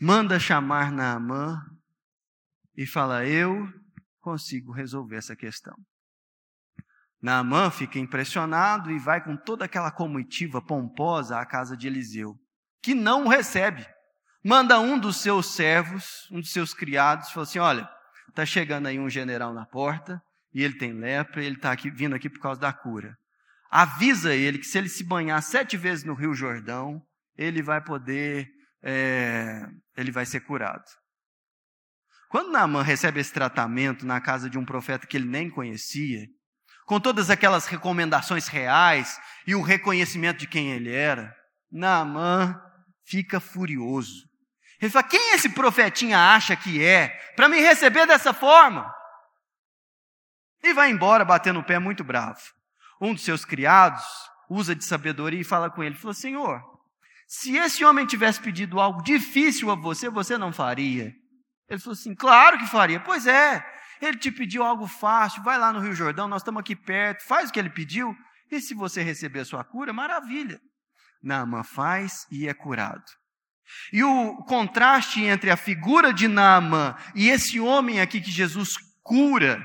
manda 0.00 0.40
chamar 0.40 0.90
Naamã 0.90 1.60
e 2.76 2.86
fala: 2.86 3.26
Eu 3.26 3.68
consigo 4.24 4.72
resolver 4.72 5.16
essa 5.16 5.36
questão. 5.36 5.76
Naamã 7.22 7.70
fica 7.70 7.98
impressionado 7.98 8.90
e 8.90 8.98
vai 8.98 9.22
com 9.22 9.36
toda 9.36 9.64
aquela 9.64 9.90
comitiva 9.90 10.60
pomposa 10.60 11.38
à 11.38 11.46
casa 11.46 11.76
de 11.76 11.86
Eliseu 11.86 12.34
que 12.84 12.94
não 12.94 13.24
o 13.24 13.28
recebe. 13.28 13.86
Manda 14.44 14.78
um 14.78 14.98
dos 14.98 15.16
seus 15.16 15.54
servos, 15.54 16.28
um 16.30 16.38
dos 16.38 16.52
seus 16.52 16.74
criados, 16.74 17.30
fala 17.30 17.44
assim: 17.44 17.58
olha, 17.58 17.88
está 18.28 18.44
chegando 18.44 18.86
aí 18.86 18.98
um 18.98 19.08
general 19.08 19.54
na 19.54 19.64
porta, 19.64 20.22
e 20.52 20.62
ele 20.62 20.76
tem 20.76 20.92
lepra, 20.92 21.42
e 21.42 21.46
ele 21.46 21.56
está 21.56 21.72
aqui, 21.72 21.90
vindo 21.90 22.14
aqui 22.14 22.28
por 22.28 22.40
causa 22.40 22.60
da 22.60 22.72
cura. 22.74 23.16
Avisa 23.70 24.34
ele 24.34 24.58
que 24.58 24.66
se 24.66 24.76
ele 24.76 24.90
se 24.90 25.02
banhar 25.02 25.42
sete 25.42 25.78
vezes 25.78 26.04
no 26.04 26.12
Rio 26.12 26.34
Jordão, 26.34 27.02
ele 27.36 27.62
vai 27.62 27.82
poder, 27.82 28.50
é, 28.82 29.66
ele 29.96 30.12
vai 30.12 30.26
ser 30.26 30.40
curado. 30.40 30.84
Quando 32.34 32.50
Naamã 32.50 32.82
recebe 32.82 33.20
esse 33.20 33.32
tratamento 33.32 34.04
na 34.04 34.20
casa 34.20 34.50
de 34.50 34.58
um 34.58 34.64
profeta 34.64 35.06
que 35.06 35.16
ele 35.16 35.24
nem 35.24 35.48
conhecia, 35.48 36.26
com 36.84 36.98
todas 36.98 37.30
aquelas 37.30 37.66
recomendações 37.66 38.48
reais 38.48 39.20
e 39.46 39.54
o 39.54 39.62
reconhecimento 39.62 40.38
de 40.38 40.48
quem 40.48 40.72
ele 40.72 40.92
era, 40.92 41.32
Naamã 41.70 42.60
fica 43.06 43.38
furioso. 43.38 44.24
Ele 44.82 44.90
fala: 44.90 45.06
quem 45.06 45.34
esse 45.34 45.48
profetinha 45.48 46.18
acha 46.34 46.56
que 46.56 46.84
é 46.84 47.10
para 47.36 47.48
me 47.48 47.60
receber 47.60 48.04
dessa 48.04 48.32
forma? 48.32 48.92
E 50.60 50.74
vai 50.74 50.90
embora 50.90 51.24
batendo 51.24 51.60
o 51.60 51.64
pé 51.64 51.78
muito 51.78 52.02
bravo. 52.02 52.40
Um 53.00 53.14
dos 53.14 53.22
seus 53.22 53.44
criados 53.44 54.02
usa 54.50 54.74
de 54.74 54.84
sabedoria 54.84 55.40
e 55.40 55.44
fala 55.44 55.70
com 55.70 55.84
ele: 55.84 55.94
falou, 55.94 56.12
Senhor, 56.12 56.60
se 57.28 57.56
esse 57.56 57.84
homem 57.84 58.04
tivesse 58.04 58.40
pedido 58.40 58.80
algo 58.80 59.04
difícil 59.04 59.70
a 59.70 59.76
você, 59.76 60.10
você 60.10 60.36
não 60.36 60.52
faria? 60.52 61.14
Ele 61.68 61.80
falou 61.80 61.94
assim: 61.94 62.14
Claro 62.14 62.58
que 62.58 62.66
faria. 62.66 63.00
Pois 63.00 63.26
é, 63.26 63.64
ele 64.00 64.18
te 64.18 64.30
pediu 64.30 64.62
algo 64.62 64.86
fácil, 64.86 65.42
vai 65.42 65.58
lá 65.58 65.72
no 65.72 65.80
Rio 65.80 65.94
Jordão, 65.94 66.28
nós 66.28 66.42
estamos 66.42 66.60
aqui 66.60 66.76
perto, 66.76 67.24
faz 67.24 67.48
o 67.48 67.52
que 67.52 67.58
ele 67.58 67.70
pediu, 67.70 68.14
e 68.50 68.60
se 68.60 68.74
você 68.74 69.02
receber 69.02 69.40
a 69.40 69.44
sua 69.44 69.64
cura, 69.64 69.92
maravilha. 69.92 70.60
Naamã 71.22 71.62
faz 71.62 72.26
e 72.30 72.46
é 72.46 72.54
curado. 72.54 73.04
E 73.92 74.04
o 74.04 74.36
contraste 74.44 75.24
entre 75.24 75.50
a 75.50 75.56
figura 75.56 76.12
de 76.12 76.28
Naamã 76.28 76.94
e 77.14 77.30
esse 77.30 77.58
homem 77.58 78.00
aqui 78.00 78.20
que 78.20 78.30
Jesus 78.30 78.74
cura 79.02 79.64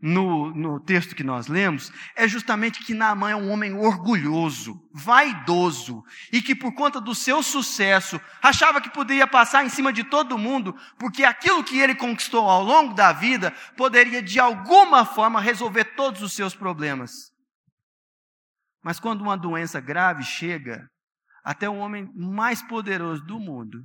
no, 0.00 0.54
no 0.54 0.78
texto 0.78 1.14
que 1.14 1.24
nós 1.24 1.48
lemos, 1.48 1.92
é 2.14 2.28
justamente 2.28 2.84
que 2.84 2.94
Naamã 2.94 3.30
é 3.30 3.36
um 3.36 3.50
homem 3.50 3.74
orgulhoso, 3.74 4.80
vaidoso, 4.92 6.04
e 6.32 6.40
que 6.40 6.54
por 6.54 6.72
conta 6.72 7.00
do 7.00 7.14
seu 7.14 7.42
sucesso, 7.42 8.20
achava 8.40 8.80
que 8.80 8.90
poderia 8.90 9.26
passar 9.26 9.64
em 9.64 9.68
cima 9.68 9.92
de 9.92 10.04
todo 10.04 10.38
mundo, 10.38 10.76
porque 10.98 11.24
aquilo 11.24 11.64
que 11.64 11.78
ele 11.78 11.94
conquistou 11.94 12.48
ao 12.48 12.62
longo 12.62 12.94
da 12.94 13.12
vida 13.12 13.50
poderia 13.76 14.22
de 14.22 14.38
alguma 14.38 15.04
forma 15.04 15.40
resolver 15.40 15.84
todos 15.96 16.22
os 16.22 16.32
seus 16.32 16.54
problemas. 16.54 17.32
Mas 18.82 19.00
quando 19.00 19.22
uma 19.22 19.36
doença 19.36 19.80
grave 19.80 20.22
chega, 20.22 20.88
até 21.42 21.68
o 21.68 21.76
homem 21.76 22.08
mais 22.14 22.62
poderoso 22.62 23.24
do 23.24 23.40
mundo, 23.40 23.84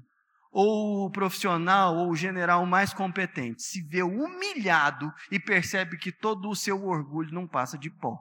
ou 0.53 1.07
o 1.07 1.09
profissional 1.09 1.97
ou 1.97 2.11
o 2.11 2.15
general 2.15 2.63
mais 2.65 2.93
competente, 2.93 3.63
se 3.63 3.81
vê 3.81 4.03
humilhado 4.03 5.11
e 5.31 5.39
percebe 5.39 5.97
que 5.97 6.11
todo 6.11 6.47
o 6.47 6.55
seu 6.55 6.85
orgulho 6.85 7.33
não 7.33 7.47
passa 7.47 7.75
de 7.75 7.89
pó. 7.89 8.19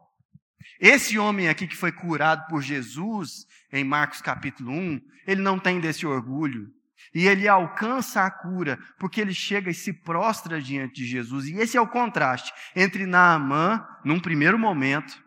Esse 0.81 1.19
homem 1.19 1.49
aqui 1.49 1.69
que 1.69 1.77
foi 1.77 1.93
curado 1.93 2.47
por 2.49 2.63
Jesus, 2.63 3.45
em 3.71 3.85
Marcos 3.85 4.23
capítulo 4.23 4.73
1, 4.73 5.01
ele 5.27 5.43
não 5.43 5.59
tem 5.59 5.79
desse 5.79 6.07
orgulho. 6.07 6.69
E 7.15 7.27
ele 7.27 7.49
alcança 7.49 8.25
a 8.25 8.31
cura, 8.31 8.79
porque 8.99 9.21
ele 9.21 9.35
chega 9.35 9.71
e 9.71 9.75
se 9.75 9.93
prostra 9.93 10.63
diante 10.63 10.95
de 10.95 11.05
Jesus. 11.05 11.47
E 11.47 11.55
esse 11.57 11.77
é 11.77 11.81
o 11.81 11.89
contraste 11.89 12.53
entre 12.75 13.05
Naamã, 13.05 13.85
num 14.05 14.21
primeiro 14.21 14.59
momento, 14.59 15.23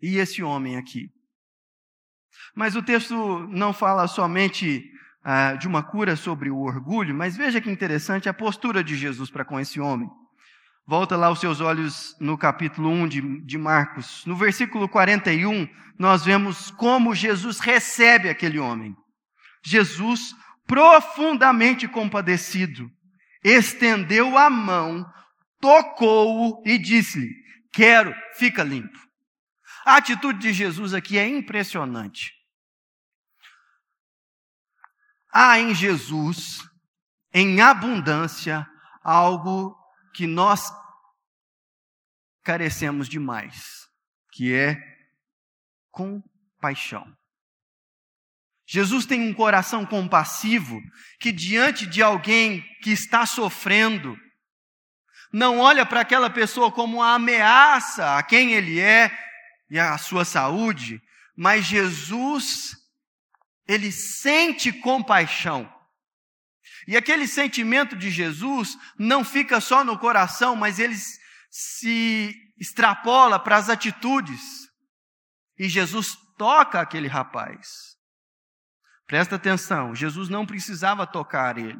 e 0.00 0.18
esse 0.18 0.42
homem 0.42 0.76
aqui. 0.76 1.10
Mas 2.54 2.76
o 2.76 2.82
texto 2.82 3.14
não 3.48 3.72
fala 3.72 4.06
somente 4.06 4.84
ah, 5.22 5.54
de 5.54 5.68
uma 5.68 5.82
cura 5.82 6.16
sobre 6.16 6.50
o 6.50 6.60
orgulho, 6.60 7.14
mas 7.14 7.36
veja 7.36 7.60
que 7.60 7.70
interessante 7.70 8.28
a 8.28 8.34
postura 8.34 8.82
de 8.82 8.96
Jesus 8.96 9.30
para 9.30 9.44
com 9.44 9.58
esse 9.60 9.80
homem. 9.80 10.08
Volta 10.86 11.16
lá 11.16 11.30
os 11.30 11.38
seus 11.38 11.60
olhos 11.60 12.16
no 12.18 12.36
capítulo 12.36 12.88
1 12.90 13.08
de, 13.08 13.44
de 13.44 13.58
Marcos. 13.58 14.24
No 14.26 14.34
versículo 14.34 14.88
41, 14.88 15.68
nós 15.98 16.24
vemos 16.24 16.70
como 16.72 17.14
Jesus 17.14 17.60
recebe 17.60 18.28
aquele 18.28 18.58
homem. 18.58 18.96
Jesus, 19.64 20.34
profundamente 20.66 21.86
compadecido, 21.86 22.90
estendeu 23.44 24.36
a 24.36 24.48
mão, 24.48 25.06
tocou-o 25.60 26.62
e 26.66 26.78
disse-lhe: 26.78 27.30
Quero, 27.72 28.14
fica 28.34 28.64
limpo. 28.64 28.98
A 29.84 29.96
atitude 29.96 30.38
de 30.38 30.52
Jesus 30.52 30.92
aqui 30.94 31.18
é 31.18 31.28
impressionante. 31.28 32.32
Há 35.32 35.58
em 35.58 35.74
Jesus, 35.74 36.58
em 37.32 37.60
abundância, 37.60 38.66
algo 39.02 39.76
que 40.14 40.26
nós 40.26 40.72
carecemos 42.42 43.08
demais, 43.08 43.86
que 44.32 44.54
é 44.54 44.76
compaixão. 45.90 47.06
Jesus 48.66 49.04
tem 49.04 49.20
um 49.28 49.34
coração 49.34 49.84
compassivo 49.84 50.80
que, 51.18 51.32
diante 51.32 51.86
de 51.86 52.02
alguém 52.02 52.62
que 52.82 52.90
está 52.90 53.26
sofrendo, 53.26 54.16
não 55.32 55.58
olha 55.58 55.84
para 55.84 56.00
aquela 56.00 56.30
pessoa 56.30 56.70
como 56.70 56.98
uma 56.98 57.14
ameaça 57.14 58.16
a 58.16 58.22
quem 58.22 58.52
ele 58.52 58.78
é 58.78 59.10
e 59.70 59.78
à 59.78 59.96
sua 59.98 60.24
saúde, 60.24 61.00
mas 61.36 61.64
Jesus 61.64 62.79
ele 63.70 63.92
sente 63.92 64.72
compaixão. 64.72 65.72
E 66.88 66.96
aquele 66.96 67.28
sentimento 67.28 67.94
de 67.94 68.10
Jesus 68.10 68.76
não 68.98 69.24
fica 69.24 69.60
só 69.60 69.84
no 69.84 69.96
coração, 69.96 70.56
mas 70.56 70.80
ele 70.80 70.96
se 71.48 72.34
extrapola 72.58 73.38
para 73.38 73.56
as 73.56 73.68
atitudes. 73.68 74.40
E 75.56 75.68
Jesus 75.68 76.16
toca 76.36 76.80
aquele 76.80 77.06
rapaz. 77.06 77.96
Presta 79.06 79.36
atenção, 79.36 79.94
Jesus 79.94 80.28
não 80.28 80.44
precisava 80.44 81.06
tocar 81.06 81.56
ele. 81.56 81.78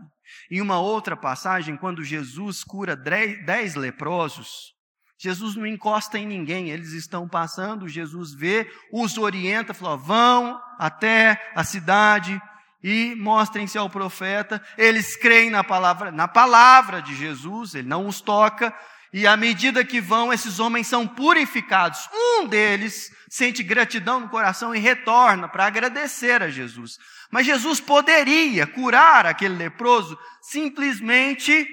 Em 0.48 0.60
uma 0.60 0.78
outra 0.78 1.16
passagem, 1.16 1.76
quando 1.76 2.04
Jesus 2.04 2.62
cura 2.62 2.94
dez 2.94 3.74
leprosos, 3.74 4.76
Jesus 5.22 5.54
não 5.54 5.66
encosta 5.66 6.18
em 6.18 6.26
ninguém, 6.26 6.70
eles 6.70 6.92
estão 6.92 7.28
passando, 7.28 7.86
Jesus 7.86 8.32
vê, 8.32 8.66
os 8.90 9.18
orienta, 9.18 9.74
falou: 9.74 9.98
vão 9.98 10.58
até 10.78 11.50
a 11.54 11.62
cidade 11.62 12.40
e 12.82 13.14
mostrem-se 13.16 13.76
ao 13.76 13.90
profeta. 13.90 14.62
Eles 14.78 15.16
creem 15.16 15.50
na 15.50 15.62
palavra, 15.62 16.10
na 16.10 16.26
palavra 16.26 17.02
de 17.02 17.14
Jesus, 17.14 17.74
ele 17.74 17.86
não 17.86 18.06
os 18.06 18.22
toca, 18.22 18.74
e 19.12 19.26
à 19.26 19.36
medida 19.36 19.84
que 19.84 20.00
vão, 20.00 20.32
esses 20.32 20.58
homens 20.58 20.86
são 20.86 21.06
purificados. 21.06 22.08
Um 22.14 22.46
deles 22.46 23.12
sente 23.28 23.62
gratidão 23.62 24.20
no 24.20 24.28
coração 24.30 24.74
e 24.74 24.78
retorna 24.78 25.48
para 25.48 25.66
agradecer 25.66 26.42
a 26.42 26.48
Jesus. 26.48 26.98
Mas 27.30 27.44
Jesus 27.44 27.78
poderia 27.78 28.66
curar 28.66 29.26
aquele 29.26 29.54
leproso 29.54 30.18
simplesmente 30.40 31.68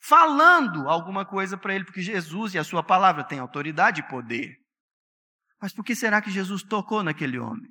falando 0.00 0.88
alguma 0.88 1.24
coisa 1.24 1.56
para 1.56 1.74
ele, 1.74 1.84
porque 1.84 2.02
Jesus 2.02 2.54
e 2.54 2.58
a 2.58 2.64
sua 2.64 2.82
palavra 2.82 3.22
têm 3.24 3.38
autoridade 3.38 4.00
e 4.00 4.08
poder. 4.08 4.56
Mas 5.60 5.72
por 5.72 5.84
que 5.84 5.94
será 5.94 6.22
que 6.22 6.30
Jesus 6.30 6.62
tocou 6.62 7.02
naquele 7.02 7.38
homem? 7.38 7.68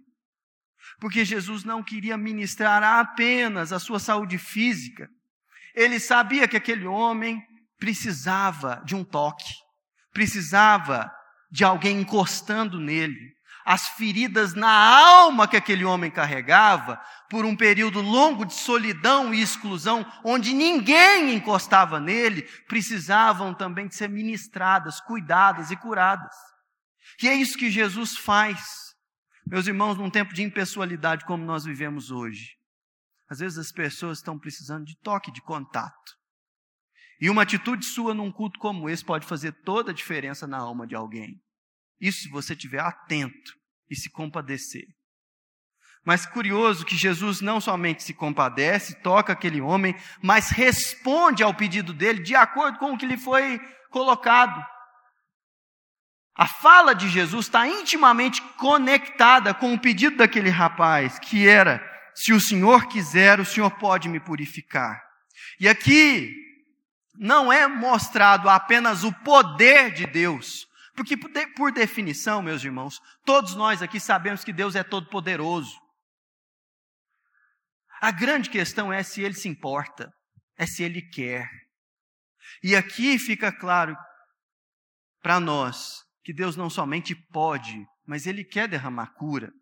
Porque 0.99 1.25
Jesus 1.25 1.63
não 1.63 1.83
queria 1.83 2.17
ministrar 2.17 2.83
apenas 2.83 3.73
a 3.73 3.79
sua 3.79 3.99
saúde 3.99 4.37
física. 4.37 5.09
Ele 5.75 5.99
sabia 5.99 6.47
que 6.47 6.57
aquele 6.57 6.85
homem 6.85 7.41
precisava 7.77 8.81
de 8.85 8.95
um 8.95 9.03
toque, 9.03 9.53
precisava 10.11 11.11
de 11.51 11.63
alguém 11.63 12.01
encostando 12.01 12.79
nele. 12.79 13.33
As 13.71 13.87
feridas 13.89 14.55
na 14.55 14.67
alma 14.67 15.47
que 15.47 15.55
aquele 15.55 15.85
homem 15.85 16.09
carregava, 16.09 16.99
por 17.29 17.45
um 17.45 17.55
período 17.55 18.01
longo 18.01 18.43
de 18.43 18.55
solidão 18.55 19.31
e 19.31 19.39
exclusão, 19.39 20.03
onde 20.23 20.55
ninguém 20.55 21.35
encostava 21.35 21.99
nele, 21.99 22.41
precisavam 22.67 23.53
também 23.53 23.87
de 23.87 23.93
ser 23.93 24.09
ministradas, 24.09 24.99
cuidadas 24.99 25.69
e 25.69 25.77
curadas. 25.77 26.33
E 27.21 27.27
é 27.27 27.35
isso 27.35 27.59
que 27.59 27.69
Jesus 27.69 28.17
faz. 28.17 28.59
Meus 29.45 29.67
irmãos, 29.67 29.95
num 29.99 30.09
tempo 30.09 30.33
de 30.33 30.41
impessoalidade 30.41 31.23
como 31.23 31.45
nós 31.45 31.63
vivemos 31.63 32.09
hoje, 32.09 32.55
às 33.29 33.37
vezes 33.37 33.59
as 33.59 33.71
pessoas 33.71 34.17
estão 34.17 34.39
precisando 34.39 34.83
de 34.83 34.97
toque, 35.03 35.31
de 35.31 35.43
contato. 35.43 36.17
E 37.21 37.29
uma 37.29 37.43
atitude 37.43 37.85
sua 37.85 38.15
num 38.15 38.31
culto 38.31 38.57
como 38.57 38.89
esse 38.89 39.05
pode 39.05 39.27
fazer 39.27 39.51
toda 39.63 39.91
a 39.91 39.93
diferença 39.93 40.47
na 40.47 40.57
alma 40.57 40.87
de 40.87 40.95
alguém. 40.95 41.39
Isso 42.01 42.23
se 42.23 42.29
você 42.29 42.53
estiver 42.53 42.79
atento 42.79 43.58
e 43.89 43.95
se 43.95 44.09
compadecer. 44.09 44.85
Mas 46.05 46.25
curioso 46.25 46.85
que 46.85 46.95
Jesus 46.95 47.41
não 47.41 47.59
somente 47.59 48.03
se 48.03 48.13
compadece, 48.13 49.01
toca 49.01 49.33
aquele 49.33 49.59
homem, 49.59 49.95
mas 50.23 50.49
responde 50.49 51.43
ao 51.43 51.53
pedido 51.53 51.93
dele 51.93 52.23
de 52.23 52.35
acordo 52.35 52.79
com 52.79 52.93
o 52.93 52.97
que 52.97 53.05
lhe 53.05 53.17
foi 53.17 53.59
colocado. 53.89 54.65
A 56.35 56.47
fala 56.47 56.95
de 56.95 57.09
Jesus 57.09 57.47
está 57.47 57.67
intimamente 57.67 58.41
conectada 58.57 59.53
com 59.53 59.73
o 59.73 59.79
pedido 59.79 60.17
daquele 60.17 60.49
rapaz, 60.49 61.19
que 61.19 61.45
era: 61.45 61.83
se 62.15 62.31
o 62.31 62.39
Senhor 62.39 62.87
quiser, 62.87 63.41
o 63.41 63.45
Senhor 63.45 63.69
pode 63.71 64.07
me 64.07 64.21
purificar. 64.21 65.03
E 65.59 65.67
aqui 65.67 66.33
não 67.13 67.51
é 67.51 67.67
mostrado 67.67 68.49
apenas 68.49 69.03
o 69.03 69.11
poder 69.11 69.91
de 69.91 70.05
Deus, 70.05 70.65
porque 70.99 71.15
por 71.55 71.71
definição, 71.71 72.41
meus 72.41 72.61
irmãos, 72.61 72.99
todos 73.23 73.55
nós 73.55 73.81
aqui 73.81 74.01
sabemos 74.01 74.43
que 74.43 74.51
Deus 74.51 74.75
é 74.75 74.83
todo-poderoso. 74.83 75.79
A 78.01 78.11
grande 78.11 78.49
questão 78.49 78.91
é 78.91 79.01
se 79.01 79.21
ele 79.21 79.33
se 79.33 79.47
importa, 79.47 80.11
é 80.57 80.65
se 80.65 80.83
ele 80.83 81.01
quer. 81.01 81.49
E 82.61 82.75
aqui 82.75 83.17
fica 83.17 83.49
claro 83.49 83.95
para 85.21 85.39
nós 85.39 86.03
que 86.21 86.33
Deus 86.33 86.57
não 86.57 86.69
somente 86.69 87.15
pode, 87.15 87.81
mas 88.05 88.27
ele 88.27 88.43
quer 88.43 88.67
derramar 88.67 89.13
cura, 89.13 89.53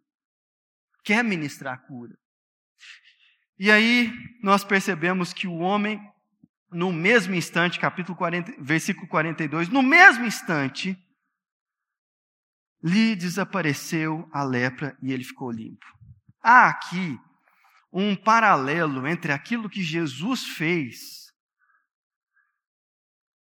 quer 1.03 1.23
ministrar 1.23 1.85
cura. 1.85 2.15
E 3.59 3.69
aí 3.69 4.11
nós 4.41 4.63
percebemos 4.63 5.33
que 5.33 5.45
o 5.45 5.57
homem 5.57 6.01
no 6.71 6.91
mesmo 6.91 7.35
instante, 7.35 7.79
capítulo 7.79 8.17
40, 8.17 8.55
versículo 8.59 9.07
42, 9.07 9.69
no 9.69 9.83
mesmo 9.83 10.25
instante, 10.25 10.97
lhe 12.83 13.15
desapareceu 13.15 14.27
a 14.31 14.43
lepra 14.43 14.97
e 15.01 15.11
ele 15.11 15.23
ficou 15.23 15.51
limpo. 15.51 15.85
Há 16.41 16.69
aqui 16.69 17.19
um 17.91 18.15
paralelo 18.15 19.07
entre 19.07 19.31
aquilo 19.31 19.69
que 19.69 19.81
Jesus 19.81 20.43
fez 20.45 21.31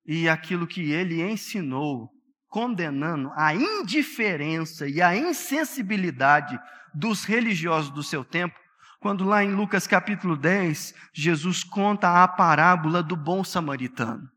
e 0.05 0.27
aquilo 0.27 0.67
que 0.67 0.91
ele 0.91 1.21
ensinou, 1.21 2.09
condenando 2.47 3.31
a 3.35 3.53
indiferença 3.55 4.87
e 4.87 5.01
a 5.01 5.15
insensibilidade 5.15 6.59
dos 6.93 7.23
religiosos 7.23 7.91
do 7.91 8.03
seu 8.03 8.25
tempo 8.25 8.59
quando 9.01 9.23
lá 9.23 9.43
em 9.43 9.55
Lucas 9.55 9.87
capítulo 9.87 10.37
10, 10.37 10.93
Jesus 11.11 11.63
conta 11.63 12.23
a 12.23 12.27
parábola 12.27 13.01
do 13.01 13.15
bom 13.15 13.43
samaritano. 13.43 14.29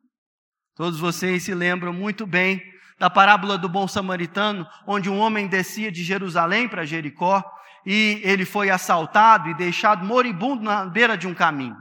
Todos 0.75 0.99
vocês 0.99 1.43
se 1.43 1.55
lembram 1.55 1.93
muito 1.93 2.27
bem 2.27 2.63
da 2.99 3.11
parábola 3.11 3.59
do 3.59 3.69
bom 3.69 3.87
samaritano, 3.89 4.67
onde 4.87 5.11
um 5.11 5.19
homem 5.19 5.47
descia 5.47 5.91
de 5.91 6.03
Jerusalém 6.03 6.69
para 6.69 6.85
Jericó 6.85 7.43
e 7.87 8.21
ele 8.25 8.45
foi 8.45 8.71
assaltado 8.71 9.49
e 9.49 9.55
deixado 9.55 10.05
moribundo 10.05 10.63
na 10.63 10.87
beira 10.87 11.17
de 11.17 11.27
um 11.27 11.35
caminho. 11.35 11.77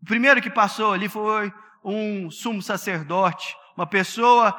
O 0.00 0.06
primeiro 0.06 0.40
que 0.40 0.50
passou 0.50 0.92
ali 0.92 1.08
foi 1.08 1.52
um 1.84 2.30
sumo 2.30 2.62
sacerdote, 2.62 3.56
uma 3.76 3.86
pessoa 3.86 4.54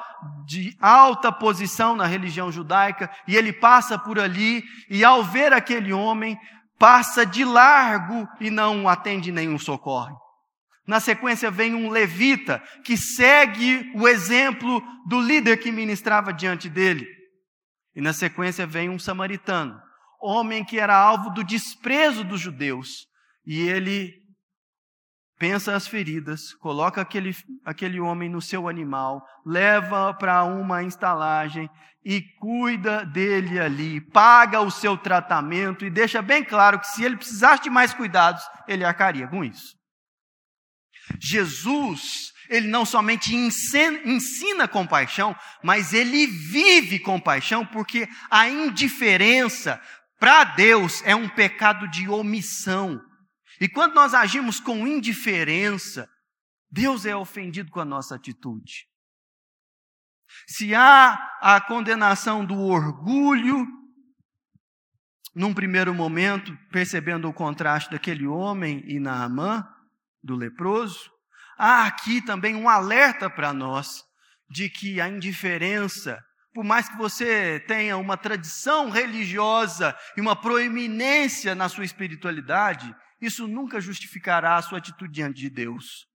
de 0.45 0.75
alta 0.81 1.31
posição 1.31 1.95
na 1.95 2.05
religião 2.05 2.51
judaica, 2.51 3.09
e 3.27 3.35
ele 3.35 3.53
passa 3.53 3.97
por 3.97 4.19
ali, 4.19 4.63
e 4.89 5.03
ao 5.03 5.23
ver 5.23 5.53
aquele 5.53 5.93
homem, 5.93 6.37
passa 6.77 7.25
de 7.25 7.45
largo 7.45 8.27
e 8.39 8.49
não 8.49 8.89
atende 8.89 9.31
nenhum 9.31 9.57
socorro. 9.57 10.24
Na 10.87 10.99
sequência 10.99 11.49
vem 11.49 11.73
um 11.73 11.89
levita 11.89 12.61
que 12.83 12.95
segue 12.95 13.91
o 13.95 14.07
exemplo 14.07 14.81
do 15.07 15.19
líder 15.19 15.57
que 15.57 15.71
ministrava 15.71 16.31
diante 16.31 16.69
dele. 16.69 17.07
E 17.95 18.01
na 18.01 18.13
sequência 18.13 18.67
vem 18.67 18.89
um 18.89 18.99
samaritano, 18.99 19.81
homem 20.21 20.63
que 20.63 20.79
era 20.79 20.95
alvo 20.95 21.31
do 21.31 21.43
desprezo 21.43 22.23
dos 22.23 22.39
judeus. 22.39 23.07
E 23.45 23.61
ele 23.61 24.13
pensa 25.37 25.75
as 25.75 25.87
feridas, 25.87 26.53
coloca 26.55 27.01
aquele, 27.01 27.35
aquele 27.63 27.99
homem 27.99 28.29
no 28.29 28.41
seu 28.41 28.67
animal, 28.69 29.25
leva 29.45 30.13
para 30.13 30.43
uma 30.43 30.83
estalagem 30.83 31.69
e 32.03 32.21
cuida 32.39 33.03
dele 33.03 33.59
ali, 33.59 33.99
paga 33.99 34.61
o 34.61 34.69
seu 34.69 34.95
tratamento 34.95 35.83
e 35.83 35.89
deixa 35.89 36.21
bem 36.21 36.43
claro 36.43 36.79
que 36.79 36.87
se 36.87 37.03
ele 37.03 37.17
precisasse 37.17 37.63
de 37.63 37.69
mais 37.69 37.93
cuidados, 37.93 38.43
ele 38.67 38.85
arcaria 38.85 39.27
com 39.27 39.43
isso. 39.43 39.75
Jesus, 41.19 42.33
ele 42.49 42.67
não 42.67 42.85
somente 42.85 43.35
ensina, 43.35 44.67
compaixão, 44.67 45.35
mas 45.63 45.93
ele 45.93 46.27
vive 46.27 46.99
compaixão, 46.99 47.65
porque 47.65 48.07
a 48.29 48.47
indiferença 48.47 49.81
para 50.19 50.43
Deus 50.43 51.01
é 51.05 51.15
um 51.15 51.29
pecado 51.29 51.87
de 51.89 52.07
omissão. 52.07 53.01
E 53.59 53.67
quando 53.67 53.93
nós 53.93 54.13
agimos 54.13 54.59
com 54.59 54.87
indiferença, 54.87 56.09
Deus 56.69 57.05
é 57.05 57.15
ofendido 57.15 57.71
com 57.71 57.79
a 57.79 57.85
nossa 57.85 58.15
atitude. 58.15 58.87
Se 60.47 60.75
há 60.75 61.37
a 61.41 61.61
condenação 61.61 62.45
do 62.45 62.59
orgulho, 62.59 63.65
num 65.33 65.53
primeiro 65.53 65.93
momento, 65.93 66.57
percebendo 66.71 67.29
o 67.29 67.33
contraste 67.33 67.91
daquele 67.91 68.25
homem 68.25 68.83
e 68.87 68.99
Naamã, 68.99 69.67
do 70.25 70.35
leproso, 70.35 71.11
há 71.57 71.85
aqui 71.85 72.21
também 72.21 72.55
um 72.55 72.67
alerta 72.67 73.29
para 73.29 73.53
nós 73.53 74.03
de 74.49 74.69
que 74.69 74.99
a 74.99 75.07
indiferença, 75.07 76.19
por 76.53 76.63
mais 76.63 76.89
que 76.89 76.97
você 76.97 77.59
tenha 77.61 77.95
uma 77.97 78.17
tradição 78.17 78.89
religiosa 78.89 79.95
e 80.17 80.21
uma 80.21 80.35
proeminência 80.35 81.53
na 81.53 81.69
sua 81.69 81.85
espiritualidade, 81.85 82.93
isso 83.21 83.47
nunca 83.47 83.79
justificará 83.79 84.57
a 84.57 84.61
sua 84.61 84.79
atitude 84.79 85.13
diante 85.13 85.39
de 85.39 85.49
Deus. 85.49 86.05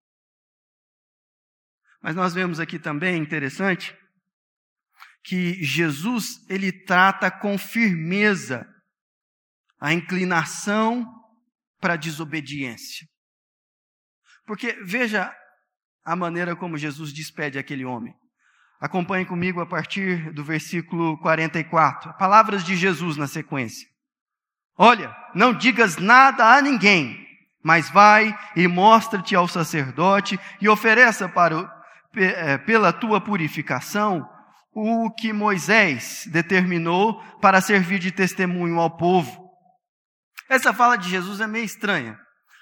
Mas 2.02 2.14
nós 2.14 2.34
vemos 2.34 2.58
aqui 2.58 2.78
também, 2.78 3.22
interessante, 3.22 3.96
que 5.22 5.62
Jesus 5.62 6.46
ele 6.48 6.72
trata 6.72 7.30
com 7.30 7.58
firmeza 7.58 8.66
a 9.78 9.92
inclinação 9.92 11.06
para 11.78 11.94
a 11.94 11.96
desobediência. 11.96 13.06
Porque 14.50 14.76
veja 14.82 15.32
a 16.04 16.16
maneira 16.16 16.56
como 16.56 16.76
Jesus 16.76 17.12
despede 17.12 17.56
aquele 17.56 17.84
homem. 17.84 18.12
Acompanhe 18.80 19.24
comigo 19.24 19.60
a 19.60 19.66
partir 19.66 20.32
do 20.32 20.42
versículo 20.42 21.16
44. 21.18 22.14
Palavras 22.14 22.64
de 22.64 22.74
Jesus 22.74 23.16
na 23.16 23.28
sequência. 23.28 23.86
Olha, 24.76 25.16
não 25.36 25.54
digas 25.54 25.98
nada 25.98 26.52
a 26.52 26.60
ninguém, 26.60 27.24
mas 27.62 27.90
vai 27.90 28.36
e 28.56 28.66
mostra-te 28.66 29.36
ao 29.36 29.46
sacerdote 29.46 30.36
e 30.60 30.68
ofereça 30.68 31.28
para, 31.28 31.72
eh, 32.16 32.58
pela 32.58 32.92
tua 32.92 33.20
purificação 33.20 34.28
o 34.72 35.12
que 35.12 35.32
Moisés 35.32 36.24
determinou 36.26 37.22
para 37.40 37.60
servir 37.60 38.00
de 38.00 38.10
testemunho 38.10 38.80
ao 38.80 38.96
povo. 38.96 39.48
Essa 40.48 40.74
fala 40.74 40.98
de 40.98 41.08
Jesus 41.08 41.40
é 41.40 41.46
meio 41.46 41.64
estranha, 41.64 42.18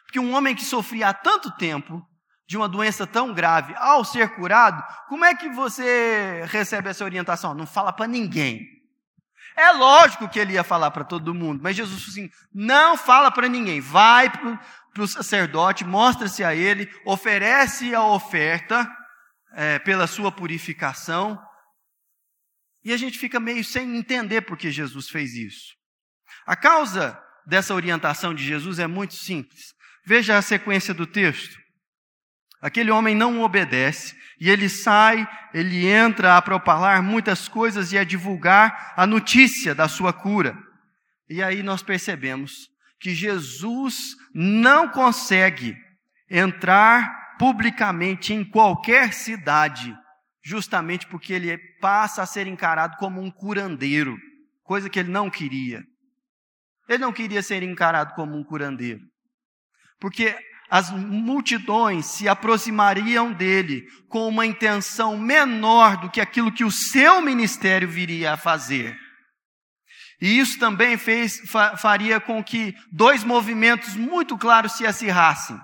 porque 0.09 0.19
um 0.19 0.35
homem 0.35 0.55
que 0.55 0.65
sofria 0.65 1.11
há 1.11 1.15
tanto 1.15 1.55
tempo 1.57 2.03
de 2.47 2.57
uma 2.57 2.67
doença 2.67 3.07
tão 3.07 3.35
grave, 3.35 3.75
ao 3.77 4.03
ser 4.07 4.35
curado, 4.35 4.83
como 5.07 5.23
é 5.23 5.35
que 5.35 5.51
você 5.51 6.43
recebe 6.47 6.89
essa 6.89 7.05
orientação? 7.05 7.53
Não 7.53 7.67
fala 7.67 7.93
para 7.93 8.07
ninguém. 8.07 8.67
É 9.55 9.71
lógico 9.73 10.27
que 10.27 10.39
ele 10.39 10.55
ia 10.55 10.65
falar 10.65 10.91
para 10.93 11.05
todo 11.05 11.35
mundo, 11.35 11.63
mas 11.63 11.77
Jesus 11.77 12.09
assim: 12.09 12.31
não 12.55 12.97
fala 12.97 13.31
para 13.31 13.49
ninguém, 13.49 13.83
vai 13.83 14.31
para 14.31 15.03
o 15.03 15.07
sacerdote, 15.07 15.85
mostra-se 15.85 16.43
a 16.43 16.55
ele, 16.55 16.91
oferece 17.05 17.95
a 17.95 18.03
oferta 18.03 18.91
é, 19.53 19.79
pela 19.81 20.07
sua 20.07 20.33
purificação, 20.33 21.39
e 22.83 22.95
a 22.95 22.97
gente 22.97 23.19
fica 23.19 23.39
meio 23.39 23.63
sem 23.63 23.95
entender 23.95 24.41
por 24.41 24.57
que 24.57 24.71
Jesus 24.71 25.11
fez 25.11 25.35
isso. 25.35 25.75
A 26.47 26.57
causa 26.57 27.23
dessa 27.47 27.75
orientação 27.75 28.33
de 28.33 28.43
Jesus 28.43 28.79
é 28.79 28.87
muito 28.87 29.15
simples. 29.15 29.77
Veja 30.09 30.39
a 30.39 30.41
sequência 30.41 30.95
do 30.95 31.07
texto. 31.07 31.59
Aquele 32.63 32.91
homem 32.91 33.15
não 33.15 33.43
obedece 33.43 34.17
e 34.41 34.49
ele 34.49 34.67
sai, 34.67 35.29
ele 35.53 35.87
entra 35.87 36.35
a 36.35 36.41
propalar 36.41 37.03
muitas 37.03 37.47
coisas 37.47 37.93
e 37.93 37.99
a 37.99 38.05
divulgar 38.05 38.95
a 38.97 39.07
notícia 39.07 39.75
da 39.75 39.87
sua 39.87 40.11
cura. 40.11 40.57
E 41.29 41.43
aí 41.43 41.63
nós 41.63 41.83
percebemos 41.83 42.71
que 42.99 43.15
Jesus 43.15 44.17
não 44.33 44.89
consegue 44.89 45.77
entrar 46.31 47.37
publicamente 47.39 48.33
em 48.33 48.43
qualquer 48.43 49.13
cidade, 49.13 49.95
justamente 50.43 51.07
porque 51.07 51.35
ele 51.35 51.59
passa 51.83 52.23
a 52.23 52.27
ser 52.27 52.47
encarado 52.47 52.97
como 52.97 53.21
um 53.21 53.31
curandeiro, 53.31 54.17
coisa 54.65 54.89
que 54.89 54.99
ele 54.99 55.11
não 55.11 55.29
queria. 55.29 55.85
Ele 56.89 56.99
não 56.99 57.13
queria 57.13 57.43
ser 57.43 57.63
encarado 57.63 58.15
como 58.15 58.35
um 58.39 58.43
curandeiro. 58.43 59.03
Porque 60.01 60.37
as 60.71 60.91
multidões 60.91 62.07
se 62.07 62.29
aproximariam 62.29 63.33
dele 63.33 63.87
com 64.09 64.29
uma 64.29 64.45
intenção 64.45 65.17
menor 65.17 65.97
do 65.97 66.11
que 66.11 66.21
aquilo 66.21 66.53
que 66.53 66.65
o 66.65 66.71
seu 66.71 67.23
ministério 67.23 67.89
viria 67.89 68.35
a 68.35 68.37
fazer. 68.37 68.97
E 70.21 70.39
isso 70.39 70.59
também 70.59 70.97
fez, 70.99 71.41
fa, 71.49 71.77
faria 71.77 72.21
com 72.21 72.43
que 72.43 72.75
dois 72.93 73.25
movimentos 73.25 73.95
muito 73.95 74.37
claros 74.37 74.73
se 74.73 74.87
acirrassem. 74.87 75.59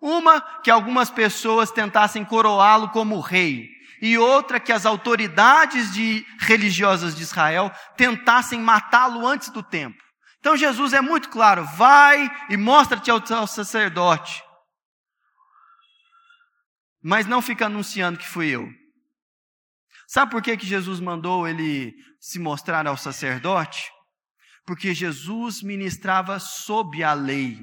Uma, 0.00 0.40
que 0.62 0.70
algumas 0.70 1.10
pessoas 1.10 1.70
tentassem 1.70 2.24
coroá-lo 2.24 2.88
como 2.88 3.20
rei, 3.20 3.68
e 4.00 4.16
outra, 4.16 4.58
que 4.58 4.72
as 4.72 4.86
autoridades 4.86 5.92
de, 5.92 6.24
religiosas 6.38 7.14
de 7.14 7.22
Israel 7.22 7.70
tentassem 7.98 8.58
matá-lo 8.58 9.26
antes 9.26 9.50
do 9.50 9.62
tempo. 9.62 10.02
Então 10.40 10.56
Jesus 10.56 10.92
é 10.92 11.00
muito 11.00 11.28
claro: 11.28 11.64
vai 11.64 12.28
e 12.48 12.56
mostra-te 12.56 13.10
ao, 13.10 13.46
sacerdote. 13.46 14.42
Mas 17.02 17.26
não 17.26 17.40
fica 17.40 17.66
anunciando 17.66 18.18
que 18.18 18.26
fui 18.26 18.48
eu. 18.48 18.68
Sabe 20.08 20.32
por 20.32 20.42
que, 20.42 20.56
que 20.56 20.66
Jesus 20.66 20.98
mandou 20.98 21.46
ele 21.46 21.94
se 22.18 22.38
mostrar 22.38 22.86
ao 22.86 22.96
sacerdote? 22.96 23.90
Porque 24.66 24.92
Jesus 24.92 25.62
ministrava 25.62 26.38
sob 26.38 27.02
a 27.02 27.12
lei. 27.12 27.58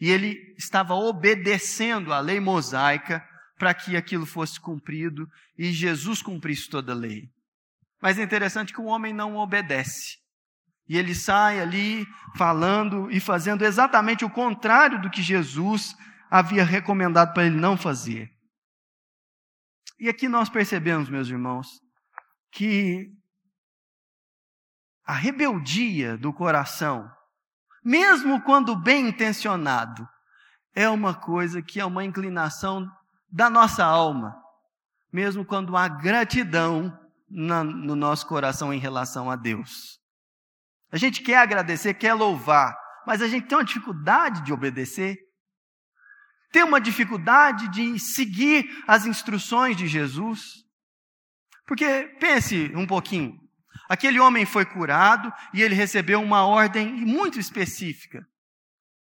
E 0.00 0.10
ele 0.10 0.36
estava 0.56 0.94
obedecendo 0.94 2.12
a 2.12 2.20
lei 2.20 2.38
mosaica 2.38 3.26
para 3.58 3.74
que 3.74 3.96
aquilo 3.96 4.24
fosse 4.24 4.60
cumprido 4.60 5.26
e 5.58 5.72
Jesus 5.72 6.22
cumprisse 6.22 6.68
toda 6.68 6.92
a 6.92 6.94
lei. 6.94 7.24
Mas 8.00 8.18
é 8.18 8.22
interessante 8.22 8.72
que 8.72 8.80
o 8.80 8.86
homem 8.86 9.12
não 9.12 9.36
obedece. 9.36 10.16
E 10.88 10.96
ele 10.96 11.14
sai 11.14 11.60
ali 11.60 12.06
falando 12.36 13.10
e 13.10 13.20
fazendo 13.20 13.64
exatamente 13.64 14.24
o 14.24 14.30
contrário 14.30 15.00
do 15.00 15.10
que 15.10 15.22
Jesus 15.22 15.94
havia 16.30 16.64
recomendado 16.64 17.34
para 17.34 17.44
ele 17.44 17.56
não 17.56 17.76
fazer. 17.76 18.30
E 20.00 20.08
aqui 20.08 20.28
nós 20.28 20.48
percebemos, 20.48 21.08
meus 21.08 21.28
irmãos, 21.28 21.68
que 22.52 23.10
a 25.04 25.12
rebeldia 25.12 26.16
do 26.16 26.32
coração, 26.32 27.10
mesmo 27.84 28.40
quando 28.42 28.76
bem 28.76 29.08
intencionado, 29.08 30.08
é 30.74 30.88
uma 30.88 31.14
coisa 31.14 31.60
que 31.60 31.80
é 31.80 31.84
uma 31.84 32.04
inclinação 32.04 32.86
da 33.30 33.50
nossa 33.50 33.84
alma, 33.84 34.34
mesmo 35.12 35.44
quando 35.44 35.76
há 35.76 35.88
gratidão 35.88 36.96
na, 37.28 37.64
no 37.64 37.96
nosso 37.96 38.26
coração 38.26 38.72
em 38.72 38.78
relação 38.78 39.30
a 39.30 39.36
Deus. 39.36 39.98
A 40.90 40.96
gente 40.96 41.22
quer 41.22 41.38
agradecer, 41.38 41.94
quer 41.94 42.14
louvar, 42.14 42.76
mas 43.06 43.20
a 43.20 43.28
gente 43.28 43.46
tem 43.46 43.58
uma 43.58 43.64
dificuldade 43.64 44.44
de 44.44 44.52
obedecer. 44.52 45.18
Tem 46.50 46.62
uma 46.62 46.80
dificuldade 46.80 47.68
de 47.68 47.98
seguir 47.98 48.66
as 48.86 49.04
instruções 49.04 49.76
de 49.76 49.86
Jesus. 49.86 50.64
Porque 51.66 52.16
pense 52.18 52.72
um 52.74 52.86
pouquinho. 52.86 53.38
Aquele 53.88 54.18
homem 54.18 54.46
foi 54.46 54.64
curado 54.64 55.32
e 55.52 55.62
ele 55.62 55.74
recebeu 55.74 56.20
uma 56.20 56.46
ordem 56.46 56.90
muito 56.92 57.38
específica. 57.38 58.26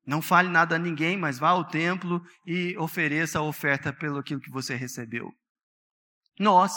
Não 0.06 0.24
fale 0.24 0.50
nada 0.50 0.76
a 0.76 0.80
ninguém, 0.80 1.16
mas 1.18 1.38
vá 1.38 1.50
ao 1.50 1.68
templo 1.68 2.20
e 2.46 2.76
ofereça 2.78 3.38
a 3.38 3.44
oferta 3.44 3.94
pelo 3.94 4.18
aquilo 4.18 4.42
que 4.42 4.50
você 4.50 4.76
recebeu. 4.76 5.32
Nós 6.40 6.72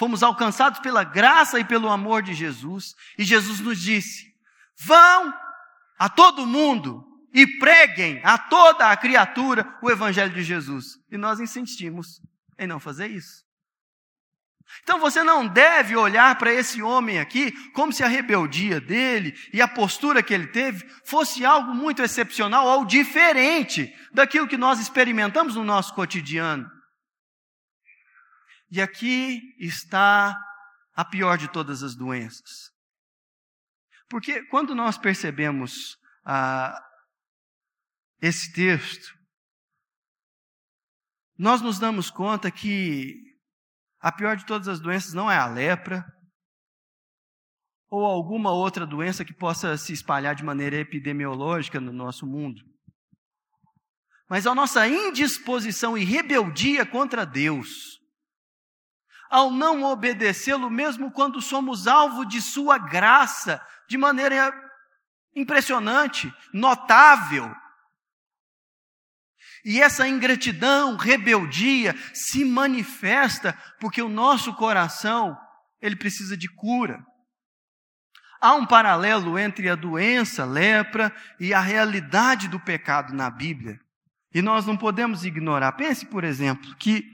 fomos 0.00 0.22
alcançados 0.22 0.80
pela 0.80 1.04
graça 1.04 1.60
e 1.60 1.64
pelo 1.64 1.90
amor 1.90 2.22
de 2.22 2.32
Jesus, 2.32 2.94
e 3.18 3.22
Jesus 3.22 3.60
nos 3.60 3.78
disse: 3.78 4.32
vão 4.78 5.30
a 5.98 6.08
todo 6.08 6.46
mundo 6.46 7.04
e 7.34 7.46
preguem 7.58 8.18
a 8.24 8.38
toda 8.38 8.90
a 8.90 8.96
criatura 8.96 9.76
o 9.82 9.90
evangelho 9.90 10.32
de 10.32 10.42
Jesus. 10.42 10.98
E 11.12 11.18
nós 11.18 11.38
insistimos 11.38 12.18
em 12.58 12.66
não 12.66 12.80
fazer 12.80 13.08
isso. 13.08 13.44
Então 14.82 14.98
você 14.98 15.22
não 15.22 15.46
deve 15.46 15.94
olhar 15.94 16.38
para 16.38 16.50
esse 16.50 16.80
homem 16.80 17.20
aqui 17.20 17.52
como 17.72 17.92
se 17.92 18.02
a 18.02 18.08
rebeldia 18.08 18.80
dele 18.80 19.34
e 19.52 19.60
a 19.60 19.68
postura 19.68 20.22
que 20.22 20.32
ele 20.32 20.46
teve 20.46 20.88
fosse 21.04 21.44
algo 21.44 21.74
muito 21.74 22.00
excepcional 22.00 22.66
ou 22.66 22.86
diferente 22.86 23.94
daquilo 24.14 24.48
que 24.48 24.56
nós 24.56 24.80
experimentamos 24.80 25.56
no 25.56 25.64
nosso 25.64 25.92
cotidiano. 25.92 26.79
E 28.70 28.80
aqui 28.80 29.40
está 29.58 30.36
a 30.94 31.04
pior 31.04 31.36
de 31.36 31.48
todas 31.48 31.82
as 31.82 31.96
doenças. 31.96 32.70
Porque 34.08 34.44
quando 34.46 34.74
nós 34.74 34.98
percebemos 34.98 35.96
ah, 36.24 36.78
esse 38.20 38.52
texto, 38.52 39.14
nós 41.38 41.60
nos 41.62 41.78
damos 41.78 42.10
conta 42.10 42.50
que 42.50 43.14
a 44.00 44.12
pior 44.12 44.36
de 44.36 44.46
todas 44.46 44.68
as 44.68 44.80
doenças 44.80 45.14
não 45.14 45.30
é 45.30 45.36
a 45.36 45.46
lepra, 45.46 46.04
ou 47.88 48.04
alguma 48.04 48.52
outra 48.52 48.86
doença 48.86 49.24
que 49.24 49.34
possa 49.34 49.76
se 49.76 49.92
espalhar 49.92 50.34
de 50.34 50.44
maneira 50.44 50.76
epidemiológica 50.76 51.80
no 51.80 51.92
nosso 51.92 52.26
mundo. 52.26 52.62
Mas 54.28 54.46
a 54.46 54.54
nossa 54.54 54.86
indisposição 54.86 55.98
e 55.98 56.04
rebeldia 56.04 56.86
contra 56.86 57.26
Deus, 57.26 57.99
ao 59.30 59.50
não 59.50 59.84
obedecê-lo, 59.84 60.68
mesmo 60.68 61.10
quando 61.10 61.40
somos 61.40 61.86
alvo 61.86 62.24
de 62.24 62.42
Sua 62.42 62.76
graça, 62.76 63.64
de 63.88 63.96
maneira 63.96 64.52
impressionante, 65.34 66.32
notável, 66.52 67.54
e 69.64 69.80
essa 69.80 70.08
ingratidão, 70.08 70.96
rebeldia 70.96 71.94
se 72.14 72.44
manifesta 72.44 73.56
porque 73.78 74.00
o 74.00 74.08
nosso 74.08 74.54
coração, 74.54 75.36
ele 75.80 75.96
precisa 75.96 76.36
de 76.36 76.48
cura. 76.48 77.04
Há 78.40 78.54
um 78.54 78.64
paralelo 78.64 79.38
entre 79.38 79.68
a 79.68 79.74
doença, 79.74 80.46
lepra, 80.46 81.14
e 81.38 81.52
a 81.52 81.60
realidade 81.60 82.48
do 82.48 82.58
pecado 82.58 83.12
na 83.12 83.28
Bíblia. 83.28 83.78
E 84.32 84.40
nós 84.40 84.64
não 84.64 84.78
podemos 84.78 85.26
ignorar. 85.26 85.72
Pense, 85.72 86.06
por 86.06 86.24
exemplo, 86.24 86.74
que 86.76 87.04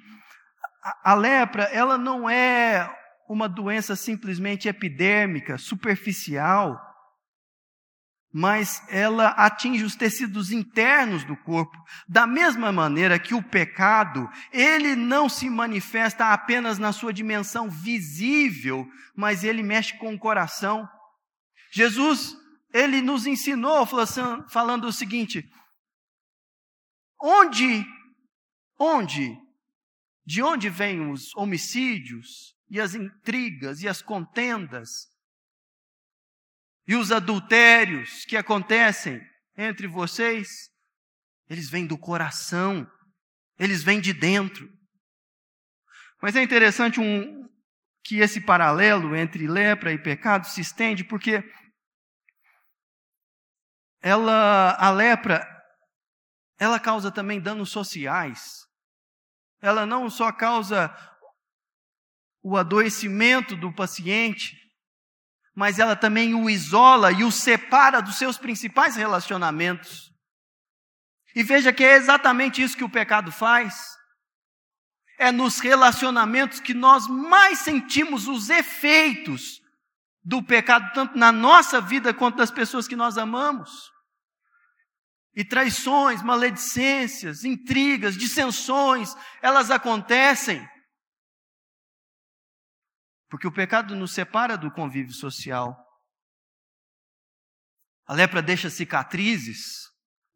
a 1.02 1.14
lepra, 1.14 1.64
ela 1.64 1.98
não 1.98 2.28
é 2.28 2.88
uma 3.28 3.48
doença 3.48 3.96
simplesmente 3.96 4.68
epidêmica, 4.68 5.58
superficial. 5.58 6.80
mas 8.38 8.82
ela 8.90 9.28
atinge 9.28 9.82
os 9.82 9.96
tecidos 9.96 10.52
internos 10.52 11.24
do 11.24 11.34
corpo, 11.38 11.74
da 12.06 12.26
mesma 12.26 12.70
maneira 12.70 13.18
que 13.18 13.32
o 13.34 13.42
pecado, 13.42 14.28
ele 14.52 14.94
não 14.94 15.26
se 15.26 15.48
manifesta 15.48 16.32
apenas 16.32 16.78
na 16.78 16.92
sua 16.92 17.14
dimensão 17.14 17.70
visível, 17.70 18.86
mas 19.16 19.42
ele 19.42 19.62
mexe 19.62 19.96
com 19.96 20.12
o 20.12 20.18
coração. 20.18 20.86
Jesus, 21.72 22.36
ele 22.74 23.00
nos 23.00 23.26
ensinou 23.26 23.86
falando 24.50 24.84
o 24.84 24.92
seguinte: 24.92 25.42
onde, 27.22 27.86
onde, 28.78 29.34
de 30.26 30.42
onde 30.42 30.68
vêm 30.68 31.08
os 31.10 31.34
homicídios 31.36 32.56
e 32.68 32.80
as 32.80 32.94
intrigas 32.94 33.80
e 33.80 33.88
as 33.88 34.02
contendas? 34.02 35.06
E 36.86 36.96
os 36.96 37.12
adultérios 37.12 38.24
que 38.24 38.36
acontecem 38.36 39.20
entre 39.56 39.86
vocês, 39.86 40.48
eles 41.48 41.70
vêm 41.70 41.86
do 41.86 41.96
coração, 41.96 42.90
eles 43.58 43.84
vêm 43.84 44.00
de 44.00 44.12
dentro. 44.12 44.68
Mas 46.20 46.34
é 46.34 46.42
interessante 46.42 46.98
um, 46.98 47.48
que 48.02 48.18
esse 48.18 48.40
paralelo 48.40 49.14
entre 49.14 49.46
lepra 49.46 49.92
e 49.92 50.02
pecado 50.02 50.46
se 50.46 50.60
estende, 50.60 51.04
porque 51.04 51.42
ela, 54.00 54.76
a 54.78 54.90
lepra, 54.90 55.46
ela 56.58 56.80
causa 56.80 57.12
também 57.12 57.40
danos 57.40 57.70
sociais. 57.70 58.65
Ela 59.60 59.86
não 59.86 60.08
só 60.10 60.30
causa 60.32 60.94
o 62.42 62.56
adoecimento 62.56 63.56
do 63.56 63.72
paciente, 63.72 64.56
mas 65.54 65.78
ela 65.78 65.96
também 65.96 66.34
o 66.34 66.48
isola 66.48 67.10
e 67.10 67.24
o 67.24 67.32
separa 67.32 68.00
dos 68.00 68.18
seus 68.18 68.38
principais 68.38 68.94
relacionamentos. 68.94 70.12
E 71.34 71.42
veja 71.42 71.72
que 71.72 71.82
é 71.82 71.96
exatamente 71.96 72.62
isso 72.62 72.76
que 72.76 72.84
o 72.84 72.90
pecado 72.90 73.32
faz. 73.32 73.96
É 75.18 75.32
nos 75.32 75.58
relacionamentos 75.58 76.60
que 76.60 76.74
nós 76.74 77.06
mais 77.06 77.60
sentimos 77.60 78.28
os 78.28 78.50
efeitos 78.50 79.60
do 80.22 80.42
pecado, 80.42 80.92
tanto 80.92 81.16
na 81.16 81.32
nossa 81.32 81.80
vida 81.80 82.12
quanto 82.12 82.36
das 82.36 82.50
pessoas 82.50 82.86
que 82.86 82.96
nós 82.96 83.16
amamos. 83.16 83.95
E 85.36 85.44
traições, 85.44 86.22
maledicências, 86.22 87.44
intrigas, 87.44 88.16
dissensões, 88.16 89.14
elas 89.42 89.70
acontecem 89.70 90.66
porque 93.28 93.46
o 93.46 93.52
pecado 93.52 93.94
nos 93.94 94.12
separa 94.12 94.56
do 94.56 94.70
convívio 94.70 95.12
social. 95.12 95.76
A 98.06 98.14
lepra 98.14 98.40
deixa 98.40 98.70
cicatrizes, 98.70 99.86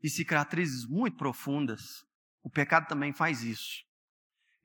e 0.02 0.08
cicatrizes 0.08 0.86
muito 0.86 1.16
profundas. 1.16 1.82
O 2.42 2.50
pecado 2.50 2.88
também 2.88 3.12
faz 3.12 3.42
isso. 3.42 3.84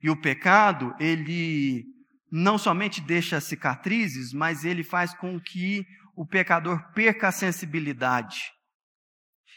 E 0.02 0.10
o 0.10 0.20
pecado, 0.20 0.94
ele 0.98 1.84
não 2.30 2.58
somente 2.58 3.00
deixa 3.00 3.40
cicatrizes, 3.40 4.32
mas 4.32 4.64
ele 4.64 4.82
faz 4.82 5.14
com 5.14 5.40
que 5.40 5.86
o 6.14 6.26
pecador 6.26 6.92
perca 6.92 7.28
a 7.28 7.32
sensibilidade. 7.32 8.50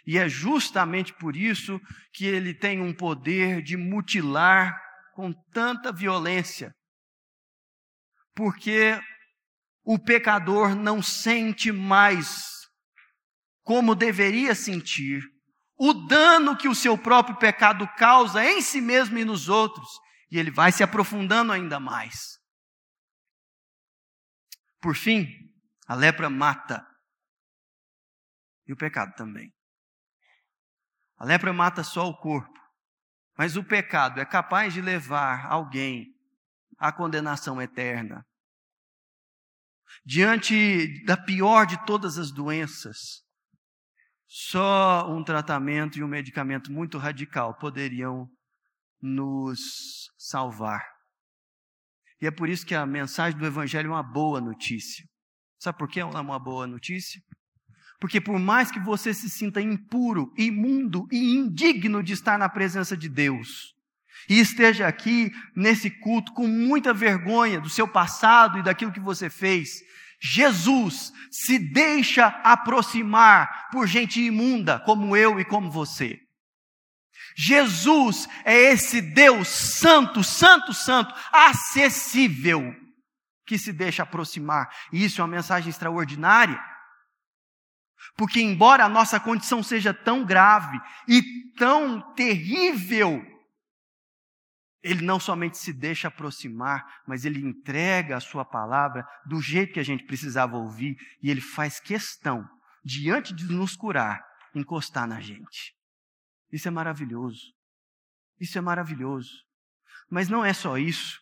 E 0.05 0.17
é 0.17 0.27
justamente 0.27 1.13
por 1.13 1.35
isso 1.35 1.79
que 2.13 2.25
ele 2.25 2.53
tem 2.53 2.81
um 2.81 2.93
poder 2.93 3.61
de 3.61 3.77
mutilar 3.77 4.79
com 5.13 5.33
tanta 5.51 5.91
violência 5.91 6.73
porque 8.39 8.97
o 9.83 9.99
pecador 9.99 10.73
não 10.73 11.03
sente 11.03 11.73
mais 11.73 12.69
como 13.65 13.93
deveria 13.93 14.55
sentir 14.55 15.21
o 15.77 15.93
dano 16.07 16.55
que 16.55 16.69
o 16.69 16.73
seu 16.73 16.97
próprio 16.97 17.37
pecado 17.37 17.85
causa 17.97 18.41
em 18.41 18.61
si 18.61 18.79
mesmo 18.79 19.17
e 19.17 19.25
nos 19.25 19.49
outros, 19.49 19.89
e 20.31 20.39
ele 20.39 20.51
vai 20.51 20.71
se 20.71 20.81
aprofundando 20.81 21.51
ainda 21.51 21.81
mais. 21.81 22.39
Por 24.79 24.95
fim, 24.95 25.27
a 25.85 25.93
lepra 25.93 26.29
mata, 26.29 26.87
e 28.65 28.71
o 28.71 28.77
pecado 28.77 29.13
também. 29.15 29.51
A 31.19 31.25
lepra 31.25 31.51
mata 31.51 31.83
só 31.83 32.07
o 32.07 32.15
corpo, 32.15 32.57
mas 33.37 33.57
o 33.57 33.63
pecado 33.63 34.21
é 34.21 34.25
capaz 34.25 34.73
de 34.73 34.81
levar 34.81 35.45
alguém 35.47 36.15
à 36.77 36.93
condenação 36.93 37.61
eterna. 37.61 38.25
Diante 40.05 41.03
da 41.03 41.17
pior 41.17 41.65
de 41.65 41.85
todas 41.85 42.17
as 42.17 42.31
doenças, 42.31 43.21
só 44.25 45.11
um 45.11 45.21
tratamento 45.21 45.99
e 45.99 46.03
um 46.03 46.07
medicamento 46.07 46.71
muito 46.71 46.97
radical 46.97 47.53
poderiam 47.57 48.29
nos 49.01 50.09
salvar. 50.17 50.85
E 52.21 52.27
é 52.27 52.31
por 52.31 52.47
isso 52.47 52.65
que 52.65 52.75
a 52.75 52.85
mensagem 52.85 53.37
do 53.37 53.45
Evangelho 53.45 53.87
é 53.87 53.91
uma 53.91 54.03
boa 54.03 54.39
notícia. 54.39 55.05
Sabe 55.57 55.77
por 55.77 55.89
que 55.89 55.99
é 55.99 56.05
uma 56.05 56.39
boa 56.39 56.65
notícia? 56.65 57.21
Porque 57.99 58.21
por 58.21 58.39
mais 58.39 58.71
que 58.71 58.79
você 58.79 59.13
se 59.13 59.29
sinta 59.29 59.61
impuro, 59.61 60.33
imundo 60.37 61.07
e 61.11 61.35
indigno 61.35 62.01
de 62.01 62.13
estar 62.13 62.37
na 62.37 62.47
presença 62.47 62.95
de 62.95 63.09
Deus, 63.09 63.75
e 64.29 64.39
esteja 64.39 64.87
aqui 64.87 65.31
nesse 65.55 65.89
culto 65.89 66.33
com 66.33 66.47
muita 66.47 66.93
vergonha 66.93 67.59
do 67.59 67.69
seu 67.69 67.87
passado 67.87 68.59
e 68.59 68.63
daquilo 68.63 68.91
que 68.91 68.99
você 68.99 69.29
fez, 69.29 69.81
Jesus 70.21 71.11
se 71.31 71.57
deixa 71.57 72.27
aproximar 72.43 73.69
por 73.71 73.87
gente 73.87 74.21
imunda 74.21 74.79
como 74.79 75.15
eu 75.15 75.39
e 75.39 75.45
como 75.45 75.71
você. 75.71 76.19
Jesus 77.35 78.27
é 78.43 78.53
esse 78.53 79.01
Deus 79.01 79.47
santo, 79.47 80.23
santo, 80.23 80.73
santo, 80.73 81.13
acessível, 81.31 82.75
que 83.45 83.57
se 83.57 83.71
deixa 83.71 84.03
aproximar. 84.03 84.69
E 84.91 85.05
isso 85.05 85.21
é 85.21 85.23
uma 85.23 85.35
mensagem 85.35 85.69
extraordinária. 85.69 86.59
Porque, 88.19 88.41
embora 88.41 88.83
a 88.83 88.89
nossa 88.89 89.17
condição 89.17 89.63
seja 89.63 89.93
tão 89.93 90.25
grave 90.25 90.77
e 91.07 91.23
tão 91.57 92.01
terrível, 92.15 93.25
ele 94.83 95.05
não 95.05 95.21
somente 95.21 95.57
se 95.57 95.71
deixa 95.71 96.09
aproximar, 96.09 96.85
mas 97.07 97.23
ele 97.23 97.39
entrega 97.39 98.17
a 98.17 98.19
sua 98.19 98.43
palavra 98.43 99.07
do 99.25 99.41
jeito 99.41 99.71
que 99.71 99.79
a 99.79 99.85
gente 99.85 100.03
precisava 100.03 100.57
ouvir, 100.57 100.97
e 101.23 101.31
ele 101.31 101.39
faz 101.39 101.79
questão, 101.79 102.45
diante 102.83 103.33
de 103.33 103.45
nos 103.45 103.77
curar, 103.77 104.21
encostar 104.53 105.07
na 105.07 105.21
gente. 105.21 105.73
Isso 106.51 106.67
é 106.67 106.71
maravilhoso. 106.71 107.53
Isso 108.37 108.57
é 108.57 108.61
maravilhoso. 108.61 109.31
Mas 110.09 110.27
não 110.27 110.43
é 110.43 110.51
só 110.51 110.77
isso, 110.77 111.21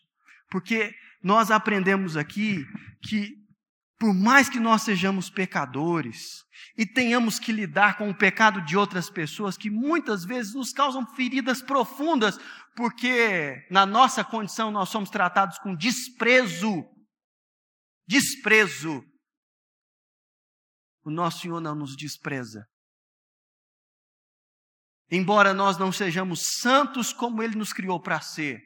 porque 0.49 0.95
nós 1.21 1.51
aprendemos 1.51 2.17
aqui 2.17 2.65
que, 3.03 3.35
por 3.99 4.13
mais 4.13 4.47
que 4.47 4.59
nós 4.59 4.83
sejamos 4.83 5.29
pecadores 5.29 6.45
e 6.77 6.85
tenhamos 6.85 7.39
que 7.39 7.51
lidar 7.51 7.97
com 7.97 8.09
o 8.09 8.15
pecado 8.15 8.63
de 8.63 8.77
outras 8.77 9.09
pessoas 9.09 9.57
que 9.57 9.69
muitas 9.69 10.23
vezes 10.23 10.53
nos 10.53 10.71
causam 10.71 11.05
feridas 11.15 11.61
profundas, 11.61 12.37
porque 12.75 13.65
na 13.71 13.85
nossa 13.85 14.23
condição 14.23 14.69
nós 14.69 14.89
somos 14.89 15.09
tratados 15.09 15.57
com 15.59 15.75
desprezo. 15.75 16.85
Desprezo. 18.07 19.03
O 21.03 21.09
nosso 21.09 21.39
Senhor 21.39 21.59
não 21.59 21.73
nos 21.73 21.95
despreza. 21.95 22.63
Embora 25.09 25.53
nós 25.53 25.77
não 25.77 25.91
sejamos 25.91 26.59
santos 26.59 27.11
como 27.13 27.41
Ele 27.41 27.55
nos 27.55 27.73
criou 27.73 27.99
para 27.99 28.19
ser, 28.19 28.61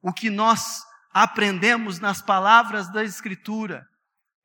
o 0.00 0.12
que 0.12 0.30
nós 0.30 0.80
aprendemos 1.12 1.98
nas 1.98 2.22
palavras 2.22 2.90
da 2.90 3.02
Escritura 3.02 3.84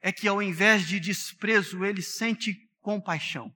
é 0.01 0.11
que 0.11 0.27
ao 0.27 0.41
invés 0.41 0.87
de 0.87 0.99
desprezo, 0.99 1.85
Ele 1.85 2.01
sente 2.01 2.55
compaixão. 2.81 3.53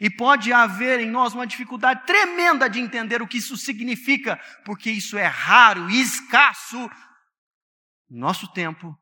E 0.00 0.10
pode 0.10 0.52
haver 0.52 1.00
em 1.00 1.10
nós 1.10 1.34
uma 1.34 1.46
dificuldade 1.46 2.04
tremenda 2.04 2.68
de 2.68 2.80
entender 2.80 3.22
o 3.22 3.28
que 3.28 3.38
isso 3.38 3.56
significa, 3.56 4.36
porque 4.64 4.90
isso 4.90 5.16
é 5.16 5.26
raro 5.26 5.88
e 5.88 6.00
escasso 6.00 6.78
no 8.08 8.18
nosso 8.18 8.50
tempo, 8.52 8.98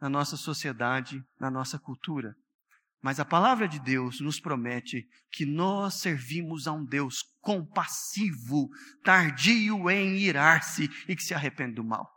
na 0.00 0.08
nossa 0.08 0.36
sociedade, 0.36 1.22
na 1.38 1.50
nossa 1.50 1.78
cultura. 1.78 2.34
Mas 3.02 3.18
a 3.18 3.24
palavra 3.24 3.66
de 3.66 3.80
Deus 3.80 4.20
nos 4.20 4.40
promete 4.40 5.04
que 5.32 5.44
nós 5.44 5.94
servimos 5.94 6.68
a 6.68 6.72
um 6.72 6.84
Deus 6.84 7.22
compassivo, 7.40 8.68
tardio 9.04 9.90
em 9.90 10.18
irar-se 10.18 10.88
e 11.08 11.16
que 11.16 11.22
se 11.22 11.34
arrepende 11.34 11.74
do 11.74 11.84
mal. 11.84 12.08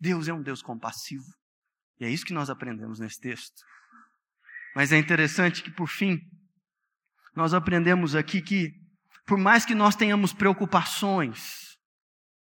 Deus 0.00 0.26
é 0.26 0.32
um 0.32 0.42
Deus 0.42 0.60
compassivo. 0.60 1.37
E 2.00 2.04
é 2.04 2.10
isso 2.10 2.24
que 2.24 2.32
nós 2.32 2.48
aprendemos 2.50 2.98
nesse 2.98 3.20
texto. 3.20 3.62
Mas 4.74 4.92
é 4.92 4.98
interessante 4.98 5.62
que, 5.62 5.70
por 5.70 5.88
fim, 5.88 6.20
nós 7.34 7.54
aprendemos 7.54 8.14
aqui 8.14 8.40
que, 8.40 8.72
por 9.26 9.38
mais 9.38 9.64
que 9.64 9.74
nós 9.74 9.96
tenhamos 9.96 10.32
preocupações 10.32 11.76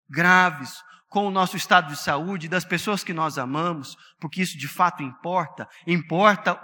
graves 0.08 0.82
com 1.08 1.26
o 1.26 1.30
nosso 1.30 1.56
estado 1.56 1.88
de 1.88 1.96
saúde, 1.96 2.48
das 2.48 2.64
pessoas 2.64 3.04
que 3.04 3.12
nós 3.12 3.38
amamos, 3.38 3.96
porque 4.18 4.42
isso 4.42 4.58
de 4.58 4.66
fato 4.66 5.02
importa, 5.02 5.68
importa 5.86 6.60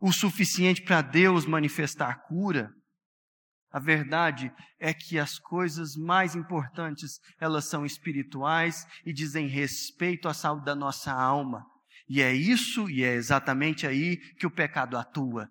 o 0.00 0.12
suficiente 0.12 0.82
para 0.82 1.02
Deus 1.02 1.46
manifestar 1.46 2.22
cura. 2.26 2.70
A 3.70 3.78
verdade 3.78 4.52
é 4.78 4.94
que 4.94 5.18
as 5.18 5.38
coisas 5.38 5.96
mais 5.96 6.34
importantes, 6.34 7.18
elas 7.40 7.68
são 7.68 7.84
espirituais 7.84 8.86
e 9.04 9.12
dizem 9.12 9.48
respeito 9.48 10.28
à 10.28 10.34
saúde 10.34 10.64
da 10.64 10.74
nossa 10.74 11.12
alma. 11.12 11.64
E 12.08 12.20
é 12.20 12.32
isso, 12.32 12.88
e 12.90 13.02
é 13.02 13.14
exatamente 13.14 13.86
aí 13.86 14.16
que 14.38 14.46
o 14.46 14.50
pecado 14.50 14.96
atua. 14.96 15.48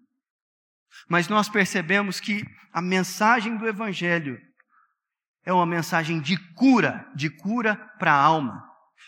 Mas 1.10 1.28
nós 1.28 1.50
percebemos 1.50 2.20
que 2.20 2.46
a 2.72 2.82
mensagem 2.82 3.58
do 3.58 3.68
Evangelho 3.68 4.40
é 5.46 5.52
uma 5.52 5.66
mensagem 5.66 6.22
de 6.22 6.38
cura, 6.54 7.06
de 7.16 7.30
cura 7.30 7.76
para 7.98 8.14
a 8.14 8.22
alma. 8.22 8.64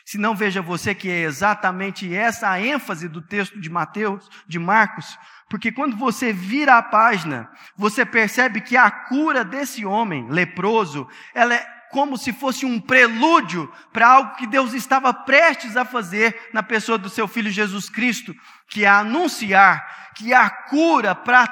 Se 0.06 0.18
não 0.18 0.36
veja 0.36 0.62
você 0.62 0.94
que 0.94 1.10
é 1.10 1.22
exatamente 1.22 2.14
essa 2.14 2.50
a 2.50 2.62
ênfase 2.62 3.08
do 3.08 3.22
texto 3.22 3.60
de 3.60 3.70
Mateus, 3.70 4.30
de 4.48 4.60
Marcos, 4.60 5.18
porque 5.50 5.72
quando 5.72 5.96
você 5.96 6.34
vira 6.34 6.78
a 6.78 6.84
página, 6.84 7.50
você 7.76 8.06
percebe 8.06 8.62
que 8.62 8.76
a 8.76 8.90
cura 8.90 9.44
desse 9.44 9.86
homem 9.86 10.30
leproso, 10.30 11.08
ela 11.34 11.56
é 11.56 11.75
como 11.91 12.17
se 12.17 12.34
fosse 12.34 12.65
um 12.65 12.80
prelúdio 12.80 13.71
para 13.93 14.08
algo 14.08 14.36
que 14.36 14.48
Deus 14.48 14.74
estava 14.74 15.13
prestes 15.13 15.78
a 15.78 15.86
fazer 15.86 16.50
na 16.54 16.62
pessoa 16.62 16.98
do 16.98 17.10
seu 17.10 17.28
filho 17.28 17.50
Jesus 17.50 17.89
Cristo, 17.89 18.34
que 18.69 18.86
é 18.86 18.88
anunciar 18.88 20.13
que 20.15 20.34
a 20.34 20.50
cura 20.50 21.13
para 21.13 21.48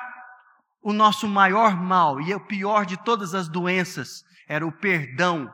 o 0.81 0.91
nosso 0.91 1.27
maior 1.27 1.75
mal 1.75 2.19
e 2.19 2.33
o 2.33 2.39
pior 2.39 2.85
de 2.85 2.97
todas 2.97 3.33
as 3.33 3.47
doenças 3.47 4.23
era 4.47 4.65
o 4.65 4.71
perdão 4.71 5.49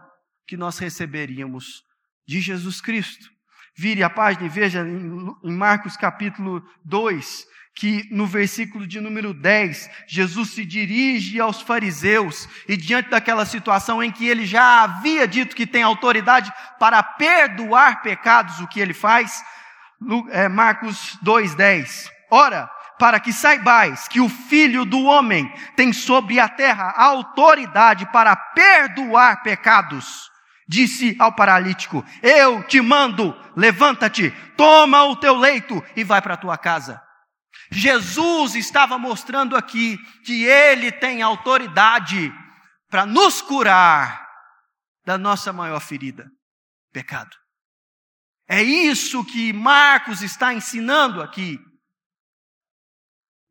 que 0.48 0.58
nós 0.58 0.80
receberíamos 0.80 1.84
de 2.28 2.42
Jesus 2.42 2.82
Cristo. 2.82 3.30
Vire 3.78 4.04
a 4.04 4.10
página 4.10 4.46
e 4.46 4.50
veja 4.50 4.82
em 4.82 5.56
Marcos 5.56 5.96
capítulo 5.96 6.62
2, 6.84 7.46
que 7.80 8.06
no 8.12 8.28
versículo 8.28 8.86
de 8.86 9.00
número 9.00 9.34
10, 9.34 9.90
Jesus 10.06 10.50
se 10.50 10.66
dirige 10.66 11.40
aos 11.40 11.62
fariseus 11.62 12.46
e 12.68 12.76
diante 12.76 13.10
daquela 13.10 13.46
situação 13.46 14.04
em 14.04 14.12
que 14.12 14.28
ele 14.28 14.46
já 14.46 14.84
havia 14.84 15.26
dito 15.26 15.56
que 15.56 15.66
tem 15.66 15.82
autoridade 15.82 16.52
para 16.78 17.02
perdoar 17.02 18.02
pecados, 18.02 18.60
o 18.60 18.68
que 18.68 18.82
ele 18.82 18.94
faz? 18.94 19.42
É, 20.32 20.50
Marcos 20.50 21.18
2:10. 21.24 22.12
Ora, 22.30 22.70
para 23.00 23.18
que 23.18 23.32
saibais 23.32 24.10
que 24.10 24.20
o 24.20 24.28
Filho 24.28 24.84
do 24.84 25.02
homem 25.06 25.50
tem 25.78 25.94
sobre 25.94 26.38
a 26.38 26.50
terra 26.50 26.94
autoridade 26.98 28.06
para 28.08 28.36
perdoar 28.36 29.42
pecados 29.42 30.30
disse 30.68 31.16
ao 31.18 31.32
paralítico: 31.32 32.04
Eu 32.22 32.62
te 32.64 32.82
mando, 32.82 33.34
levanta-te, 33.56 34.32
toma 34.58 35.06
o 35.06 35.16
teu 35.16 35.38
leito 35.38 35.82
e 35.96 36.04
vai 36.04 36.22
para 36.22 36.34
a 36.34 36.38
tua 36.38 36.58
casa. 36.58 37.02
Jesus 37.72 38.56
estava 38.56 38.98
mostrando 38.98 39.56
aqui 39.56 39.98
que 40.24 40.44
ele 40.44 40.92
tem 40.92 41.22
autoridade 41.22 42.32
para 42.90 43.06
nos 43.06 43.42
curar 43.42 44.28
da 45.06 45.18
nossa 45.18 45.54
maior 45.54 45.80
ferida, 45.80 46.30
pecado. 46.92 47.36
É 48.48 48.64
isso 48.64 49.24
que 49.24 49.54
Marcos 49.54 50.24
está 50.24 50.54
ensinando 50.54 51.22
aqui. 51.22 51.60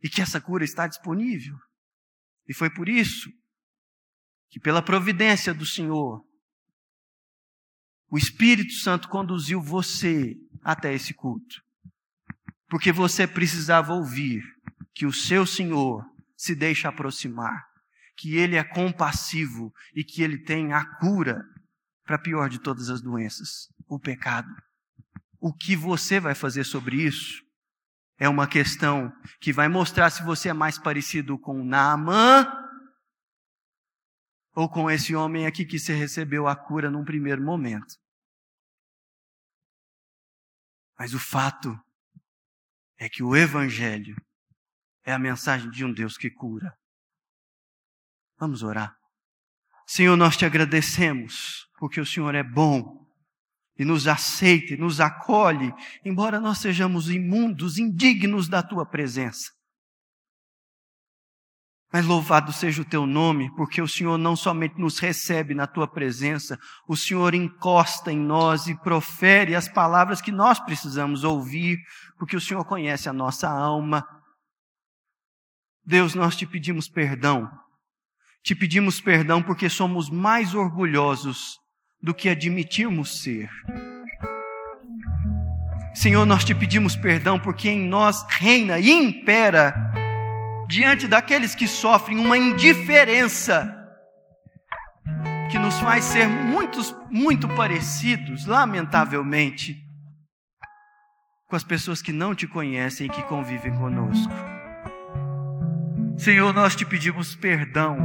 E 0.02 0.08
que 0.08 0.20
essa 0.20 0.40
cura 0.40 0.64
está 0.64 0.88
disponível. 0.88 1.56
E 2.48 2.54
foi 2.54 2.68
por 2.70 2.88
isso 2.88 3.30
que, 4.50 4.58
pela 4.58 4.82
providência 4.82 5.54
do 5.54 5.66
Senhor, 5.66 6.24
o 8.10 8.16
Espírito 8.18 8.72
Santo 8.72 9.08
conduziu 9.08 9.60
você 9.60 10.34
até 10.62 10.94
esse 10.94 11.14
culto. 11.14 11.62
Porque 12.68 12.92
você 12.92 13.26
precisava 13.26 13.94
ouvir 13.94 14.42
que 14.94 15.06
o 15.06 15.12
seu 15.12 15.46
Senhor 15.46 16.04
se 16.36 16.54
deixa 16.54 16.88
aproximar, 16.88 17.66
que 18.16 18.36
ele 18.36 18.56
é 18.56 18.64
compassivo 18.64 19.72
e 19.94 20.04
que 20.04 20.22
ele 20.22 20.38
tem 20.38 20.72
a 20.72 20.84
cura 20.98 21.42
para 22.04 22.16
a 22.16 22.20
pior 22.20 22.48
de 22.48 22.58
todas 22.58 22.90
as 22.90 23.00
doenças, 23.00 23.68
o 23.86 23.98
pecado. 23.98 24.48
O 25.40 25.52
que 25.52 25.76
você 25.76 26.18
vai 26.18 26.34
fazer 26.34 26.64
sobre 26.64 26.96
isso 26.96 27.42
é 28.18 28.28
uma 28.28 28.48
questão 28.48 29.12
que 29.40 29.52
vai 29.52 29.68
mostrar 29.68 30.10
se 30.10 30.22
você 30.22 30.48
é 30.48 30.52
mais 30.52 30.78
parecido 30.78 31.38
com 31.38 31.64
Naamã 31.64 32.50
ou 34.54 34.68
com 34.68 34.90
esse 34.90 35.14
homem 35.14 35.46
aqui 35.46 35.64
que 35.64 35.78
se 35.78 35.92
recebeu 35.92 36.48
a 36.48 36.56
cura 36.56 36.90
num 36.90 37.04
primeiro 37.04 37.42
momento. 37.42 37.94
Mas 40.98 41.14
o 41.14 41.18
fato 41.20 41.78
é 42.98 43.08
que 43.08 43.22
o 43.22 43.36
Evangelho 43.36 44.16
é 45.04 45.12
a 45.12 45.18
mensagem 45.18 45.70
de 45.70 45.84
um 45.84 45.92
Deus 45.92 46.18
que 46.18 46.30
cura. 46.30 46.76
Vamos 48.38 48.62
orar. 48.62 48.96
Senhor, 49.86 50.16
nós 50.16 50.36
te 50.36 50.44
agradecemos, 50.44 51.66
porque 51.78 52.00
o 52.00 52.06
Senhor 52.06 52.34
é 52.34 52.42
bom 52.42 53.08
e 53.78 53.84
nos 53.84 54.06
aceita 54.06 54.74
e 54.74 54.76
nos 54.76 55.00
acolhe, 55.00 55.72
embora 56.04 56.40
nós 56.40 56.58
sejamos 56.58 57.08
imundos, 57.08 57.78
indignos 57.78 58.48
da 58.48 58.62
tua 58.62 58.84
presença. 58.84 59.52
Mas 61.90 62.04
louvado 62.04 62.52
seja 62.52 62.82
o 62.82 62.84
teu 62.84 63.06
nome, 63.06 63.50
porque 63.56 63.80
o 63.80 63.88
Senhor 63.88 64.18
não 64.18 64.36
somente 64.36 64.78
nos 64.78 64.98
recebe 64.98 65.54
na 65.54 65.66
tua 65.66 65.88
presença, 65.88 66.58
o 66.86 66.94
Senhor 66.94 67.34
encosta 67.34 68.12
em 68.12 68.18
nós 68.18 68.66
e 68.66 68.74
profere 68.74 69.54
as 69.54 69.68
palavras 69.68 70.20
que 70.20 70.30
nós 70.30 70.60
precisamos 70.60 71.24
ouvir, 71.24 71.78
porque 72.18 72.36
o 72.36 72.40
Senhor 72.40 72.62
conhece 72.64 73.08
a 73.08 73.12
nossa 73.12 73.48
alma. 73.48 74.06
Deus, 75.84 76.14
nós 76.14 76.36
te 76.36 76.46
pedimos 76.46 76.88
perdão. 76.88 77.50
Te 78.42 78.54
pedimos 78.54 79.00
perdão 79.00 79.42
porque 79.42 79.70
somos 79.70 80.10
mais 80.10 80.54
orgulhosos 80.54 81.58
do 82.02 82.12
que 82.12 82.28
admitimos 82.28 83.22
ser. 83.22 83.50
Senhor, 85.94 86.26
nós 86.26 86.44
te 86.44 86.54
pedimos 86.54 86.94
perdão 86.94 87.40
porque 87.40 87.70
em 87.70 87.88
nós 87.88 88.24
reina 88.28 88.78
e 88.78 88.90
impera 88.90 89.74
diante 90.68 91.08
daqueles 91.08 91.54
que 91.54 91.66
sofrem 91.66 92.18
uma 92.18 92.36
indiferença 92.36 93.74
que 95.50 95.58
nos 95.58 95.80
faz 95.80 96.04
ser 96.04 96.28
muitos, 96.28 96.94
muito 97.10 97.48
parecidos, 97.48 98.44
lamentavelmente, 98.44 99.82
com 101.48 101.56
as 101.56 101.64
pessoas 101.64 102.02
que 102.02 102.12
não 102.12 102.34
te 102.34 102.46
conhecem 102.46 103.06
e 103.06 103.10
que 103.10 103.22
convivem 103.22 103.74
conosco. 103.74 104.30
Senhor, 106.18 106.52
nós 106.52 106.76
te 106.76 106.84
pedimos 106.84 107.34
perdão, 107.34 107.96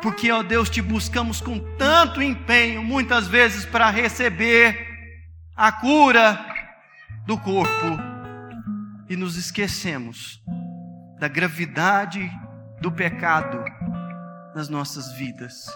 porque, 0.00 0.30
ó 0.30 0.44
Deus, 0.44 0.70
te 0.70 0.80
buscamos 0.80 1.40
com 1.40 1.58
tanto 1.76 2.22
empenho, 2.22 2.84
muitas 2.84 3.26
vezes 3.26 3.64
para 3.64 3.90
receber 3.90 4.78
a 5.56 5.72
cura 5.72 6.38
do 7.26 7.36
corpo, 7.36 7.98
e 9.08 9.16
nos 9.16 9.36
esquecemos 9.36 10.40
da 11.18 11.28
gravidade 11.28 12.30
do 12.80 12.92
pecado 12.92 13.64
nas 14.54 14.68
nossas 14.68 15.12
vidas. 15.12 15.66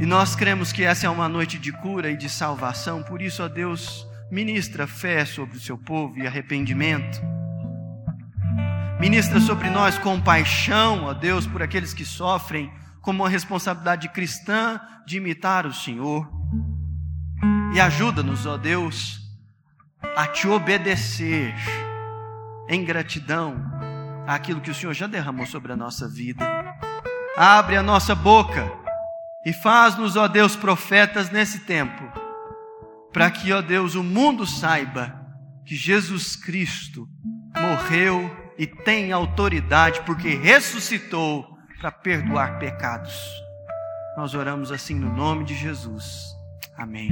E 0.00 0.06
nós 0.06 0.34
cremos 0.34 0.72
que 0.72 0.84
essa 0.84 1.06
é 1.06 1.10
uma 1.10 1.28
noite 1.28 1.58
de 1.58 1.72
cura 1.72 2.10
e 2.10 2.16
de 2.16 2.28
salvação, 2.28 3.02
por 3.02 3.22
isso, 3.22 3.42
ó 3.42 3.48
Deus, 3.48 4.06
ministra 4.30 4.86
fé 4.86 5.24
sobre 5.24 5.56
o 5.56 5.60
seu 5.60 5.78
povo 5.78 6.18
e 6.18 6.26
arrependimento. 6.26 7.20
Ministra 8.98 9.40
sobre 9.40 9.68
nós 9.70 9.98
compaixão, 9.98 11.04
ó 11.04 11.14
Deus, 11.14 11.46
por 11.46 11.62
aqueles 11.62 11.92
que 11.94 12.04
sofrem, 12.04 12.72
como 13.00 13.22
uma 13.22 13.28
responsabilidade 13.28 14.08
cristã 14.08 14.80
de 15.06 15.16
imitar 15.16 15.66
o 15.66 15.74
Senhor. 15.74 16.30
E 17.74 17.80
ajuda-nos, 17.80 18.46
ó 18.46 18.56
Deus, 18.56 19.20
a 20.16 20.26
te 20.26 20.46
obedecer 20.46 21.54
em 22.68 22.84
gratidão 22.84 23.56
àquilo 24.26 24.60
que 24.60 24.70
o 24.70 24.74
Senhor 24.74 24.94
já 24.94 25.06
derramou 25.06 25.46
sobre 25.46 25.72
a 25.72 25.76
nossa 25.76 26.08
vida. 26.08 26.44
Abre 27.36 27.76
a 27.76 27.82
nossa 27.82 28.14
boca 28.14 28.70
e 29.44 29.52
faz-nos, 29.52 30.16
ó 30.16 30.28
Deus, 30.28 30.54
profetas 30.54 31.30
nesse 31.30 31.60
tempo, 31.60 32.02
para 33.12 33.30
que, 33.30 33.52
ó 33.52 33.60
Deus, 33.60 33.94
o 33.94 34.02
mundo 34.02 34.46
saiba 34.46 35.20
que 35.64 35.74
Jesus 35.74 36.36
Cristo 36.36 37.08
morreu 37.58 38.30
e 38.58 38.66
tem 38.66 39.12
autoridade 39.12 40.00
porque 40.02 40.34
ressuscitou 40.34 41.58
para 41.80 41.90
perdoar 41.90 42.58
pecados. 42.58 43.12
Nós 44.16 44.34
oramos 44.34 44.70
assim 44.70 44.94
no 44.94 45.12
nome 45.12 45.44
de 45.44 45.54
Jesus. 45.54 46.36
Amém. 46.76 47.10